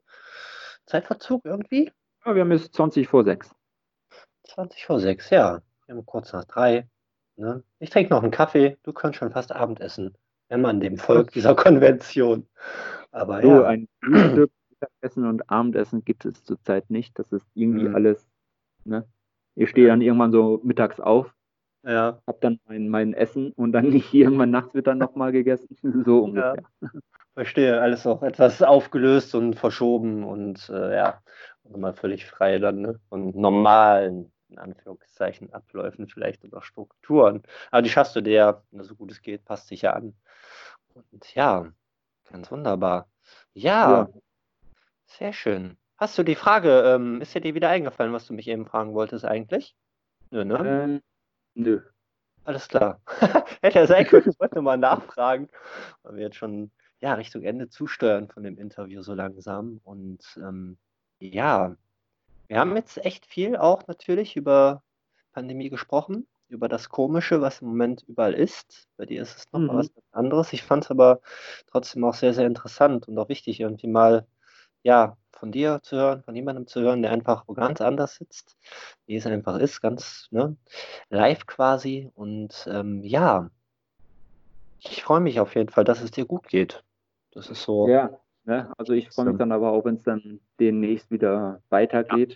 [0.86, 1.90] Zeitverzug irgendwie?
[2.24, 3.54] Ja, wir haben jetzt 20 vor sechs.
[4.44, 5.62] 20 vor sechs, ja.
[5.86, 6.88] Wir haben kurz nach drei.
[7.36, 7.62] Ne?
[7.78, 8.76] Ich trinke noch einen Kaffee.
[8.82, 10.16] Du kannst schon fast Abendessen.
[10.48, 12.46] Wenn man dem folgt, dieser Konvention.
[13.10, 13.64] Aber so, ja.
[13.64, 17.18] ein Mittagessen und Abendessen gibt es zurzeit nicht.
[17.18, 17.94] Das ist irgendwie mhm.
[17.94, 18.28] alles.
[18.84, 19.06] Ne?
[19.54, 21.33] Ich stehe dann irgendwann so mittags auf,
[21.86, 22.20] ja.
[22.26, 25.76] Hab dann mein, mein Essen und dann irgendwann nachts wird dann nochmal gegessen.
[26.04, 26.56] So ungefähr.
[26.80, 26.88] Ja.
[27.34, 31.20] Verstehe, alles auch etwas aufgelöst und verschoben und äh, ja,
[31.64, 33.00] mal völlig frei dann ne?
[33.08, 37.42] von normalen, in Anführungszeichen, Abläufen vielleicht oder Strukturen.
[37.72, 40.14] Aber die schaffst du dir, so gut es geht, passt sich ja an.
[40.94, 41.66] Und ja,
[42.30, 43.08] ganz wunderbar.
[43.52, 44.08] Ja, ja.
[45.06, 45.76] sehr schön.
[45.96, 48.94] Hast du die Frage, ähm, ist dir die wieder eingefallen, was du mich eben fragen
[48.94, 49.74] wolltest eigentlich?
[50.30, 50.58] Nö, ne?
[50.64, 51.02] Ähm,
[51.54, 51.80] Nö.
[52.44, 53.00] Alles klar.
[53.62, 55.48] Hätte ja sein können, ich wollte mal nachfragen,
[56.02, 59.80] weil wir jetzt schon ja, Richtung Ende zusteuern von dem Interview so langsam.
[59.84, 60.78] Und ähm,
[61.18, 61.76] ja,
[62.48, 64.82] wir haben jetzt echt viel auch natürlich über
[65.32, 68.88] Pandemie gesprochen, über das Komische, was im Moment überall ist.
[68.96, 69.68] Bei dir ist es noch mhm.
[69.68, 70.52] was anderes.
[70.52, 71.20] Ich fand es aber
[71.70, 74.26] trotzdem auch sehr, sehr interessant und auch wichtig, irgendwie mal
[74.82, 78.56] ja, von dir zu hören, von jemandem zu hören, der einfach wo ganz anders sitzt,
[79.04, 80.56] wie es einfach ist, ganz ne,
[81.10, 82.10] live quasi.
[82.14, 83.50] Und ähm, ja,
[84.78, 86.82] ich freue mich auf jeden Fall, dass es dir gut geht.
[87.32, 87.86] Das ist so.
[87.88, 88.72] Ja, ne?
[88.78, 92.32] also ich freue mich dann aber auch, wenn es dann demnächst wieder weitergeht.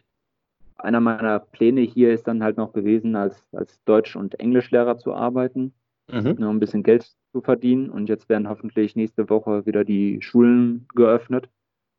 [0.77, 0.85] Ja.
[0.85, 5.15] Einer meiner Pläne hier ist dann halt noch gewesen, als, als Deutsch- und Englischlehrer zu
[5.15, 5.73] arbeiten,
[6.13, 6.37] mhm.
[6.39, 7.89] ne, um ein bisschen Geld zu verdienen.
[7.89, 11.49] Und jetzt werden hoffentlich nächste Woche wieder die Schulen geöffnet.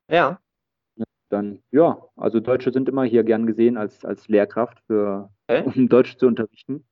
[0.08, 0.40] Ja.
[1.30, 5.64] Dann, ja, also Deutsche sind immer hier gern gesehen als, als Lehrkraft, für, okay.
[5.66, 6.86] um Deutsch zu unterrichten.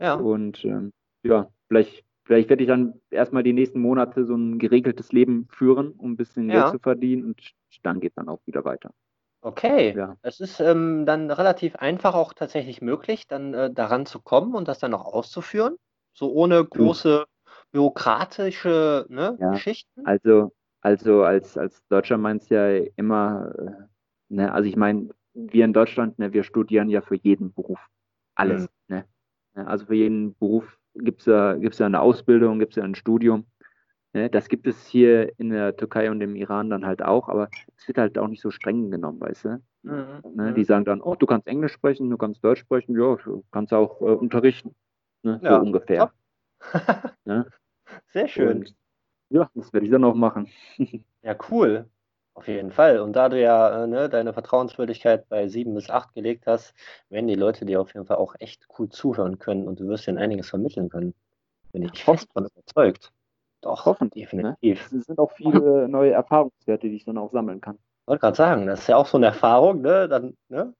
[0.00, 0.14] Ja.
[0.14, 5.12] Und ähm, ja, vielleicht, vielleicht werde ich dann erstmal die nächsten Monate so ein geregeltes
[5.12, 6.62] Leben führen, um ein bisschen ja.
[6.62, 8.92] Geld zu verdienen und dann geht dann auch wieder weiter.
[9.44, 10.16] Okay, ja.
[10.22, 14.68] es ist ähm, dann relativ einfach auch tatsächlich möglich, dann äh, daran zu kommen und
[14.68, 15.76] das dann auch auszuführen,
[16.14, 17.24] so ohne große
[17.72, 19.50] bürokratische ne, ja.
[19.50, 20.06] Geschichten.
[20.06, 20.52] Also
[20.82, 23.70] also als, als Deutscher meinst du ja immer, äh,
[24.28, 27.78] ne, also ich meine, wir in Deutschland, ne, wir studieren ja für jeden Beruf
[28.34, 28.68] alles.
[28.88, 28.96] Mhm.
[29.54, 29.66] Ne?
[29.66, 32.96] Also für jeden Beruf gibt es ja, gibt's ja eine Ausbildung, gibt es ja ein
[32.96, 33.46] Studium.
[34.12, 34.28] Ne?
[34.28, 37.86] Das gibt es hier in der Türkei und im Iran dann halt auch, aber es
[37.86, 39.62] wird halt auch nicht so streng genommen, weißt du?
[39.82, 40.34] Mhm.
[40.34, 40.52] Ne?
[40.54, 40.64] Die mhm.
[40.64, 44.00] sagen dann, oh, du kannst Englisch sprechen, du kannst Deutsch sprechen, ja, du kannst auch
[44.00, 44.74] äh, unterrichten.
[45.22, 45.40] Ne?
[45.42, 46.12] Ja, so ungefähr.
[47.24, 47.46] ne?
[48.08, 48.58] Sehr schön.
[48.58, 48.74] Und,
[49.32, 50.48] ja, das werde ich dann auch machen.
[51.22, 51.88] ja, cool.
[52.34, 53.00] Auf jeden Fall.
[53.00, 56.74] Und da du ja äh, ne, deine Vertrauenswürdigkeit bei sieben bis acht gelegt hast,
[57.10, 60.08] werden die Leute dir auf jeden Fall auch echt cool zuhören können und du wirst
[60.08, 61.14] ihnen einiges vermitteln können.
[61.72, 63.12] Bin ich fest von überzeugt.
[63.60, 64.32] Doch, hoffentlich.
[64.32, 64.56] Ne?
[64.62, 64.92] Definitiv.
[64.92, 64.98] Ne?
[64.98, 67.76] Es sind auch viele neue Erfahrungswerte, die ich dann auch sammeln kann.
[67.76, 70.08] Ich wollte gerade sagen, das ist ja auch so eine Erfahrung, ne?
[70.08, 70.74] Dann ne?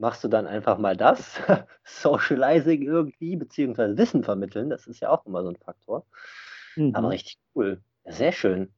[0.00, 1.40] machst du dann einfach mal das,
[1.84, 6.04] Socializing irgendwie, beziehungsweise Wissen vermitteln, das ist ja auch immer so ein Faktor.
[6.76, 6.94] Mhm.
[6.94, 7.82] Aber richtig cool.
[8.04, 8.72] Sehr schön.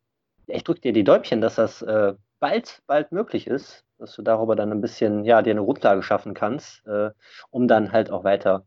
[0.47, 4.57] Ich drücke dir die Däubchen, dass das äh, bald, bald möglich ist, dass du darüber
[4.57, 7.11] dann ein bisschen, ja, dir eine Grundlage schaffen kannst, äh,
[7.51, 8.67] um dann halt auch weiter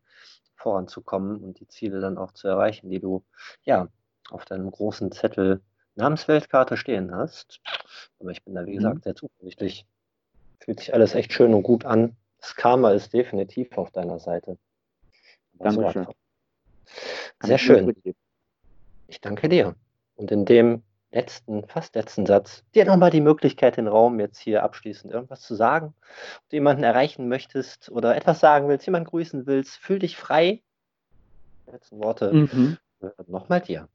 [0.56, 3.24] voranzukommen und die Ziele dann auch zu erreichen, die du,
[3.64, 3.90] ja,
[4.32, 5.62] auf deinem großen Zettel
[5.96, 7.62] Namensweltkarte stehen hast.
[8.20, 8.76] Aber ich bin da, wie mhm.
[8.78, 9.86] gesagt, sehr zuversichtlich.
[10.60, 12.16] Fühlt sich alles echt schön und gut an.
[12.40, 14.58] Das Karma ist definitiv auf deiner Seite.
[15.54, 16.08] Dankeschön.
[17.44, 17.94] Sehr schön.
[19.08, 19.76] Ich danke dir.
[20.16, 24.64] Und in dem letzten, fast letzten Satz, dir nochmal die Möglichkeit, den Raum jetzt hier
[24.64, 25.94] abschließend irgendwas zu sagen.
[26.44, 30.62] Ob du jemanden erreichen möchtest oder etwas sagen willst, jemanden grüßen willst, fühl dich frei.
[31.66, 32.78] Die letzten Worte mhm.
[33.28, 33.88] nochmal dir.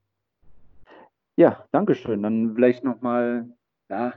[1.36, 2.22] Ja, danke schön.
[2.22, 3.48] Dann vielleicht nochmal
[3.88, 4.14] ja,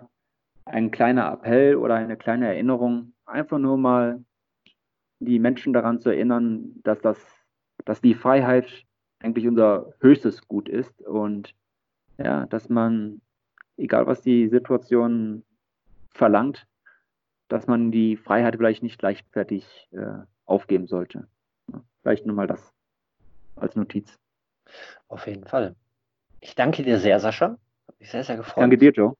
[0.65, 3.13] ein kleiner Appell oder eine kleine Erinnerung.
[3.25, 4.23] Einfach nur mal
[5.19, 7.17] die Menschen daran zu erinnern, dass, das,
[7.85, 8.85] dass die Freiheit
[9.19, 11.55] eigentlich unser höchstes Gut ist und
[12.17, 13.21] ja, dass man,
[13.77, 15.43] egal was die Situation
[16.13, 16.67] verlangt,
[17.47, 21.27] dass man die Freiheit vielleicht nicht leichtfertig äh, aufgeben sollte.
[22.01, 22.73] Vielleicht nur mal das
[23.55, 24.19] als Notiz.
[25.07, 25.75] Auf jeden Fall.
[26.39, 27.57] Ich danke dir sehr, Sascha.
[27.87, 28.61] Hat mich sehr, sehr gefreut.
[28.61, 29.15] Danke dir, Joe.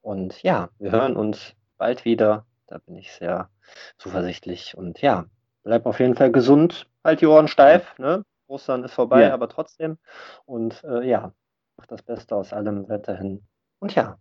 [0.00, 2.46] Und ja, wir hören uns bald wieder.
[2.66, 3.50] Da bin ich sehr
[3.96, 4.76] zuversichtlich.
[4.76, 5.26] Und ja,
[5.64, 6.88] bleib auf jeden Fall gesund.
[7.02, 7.98] Halt die Ohren steif.
[7.98, 8.24] Ne?
[8.46, 9.34] Ostern ist vorbei, ja.
[9.34, 9.98] aber trotzdem.
[10.44, 11.32] Und äh, ja,
[11.78, 13.46] mach das Beste aus allem weiterhin.
[13.80, 14.18] Und ja,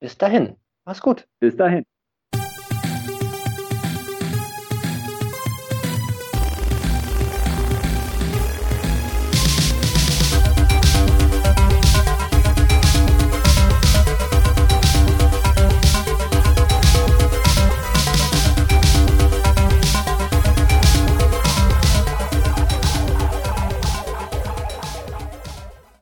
[0.00, 0.56] bis dahin.
[0.84, 1.26] Mach's gut.
[1.40, 1.84] Bis dahin.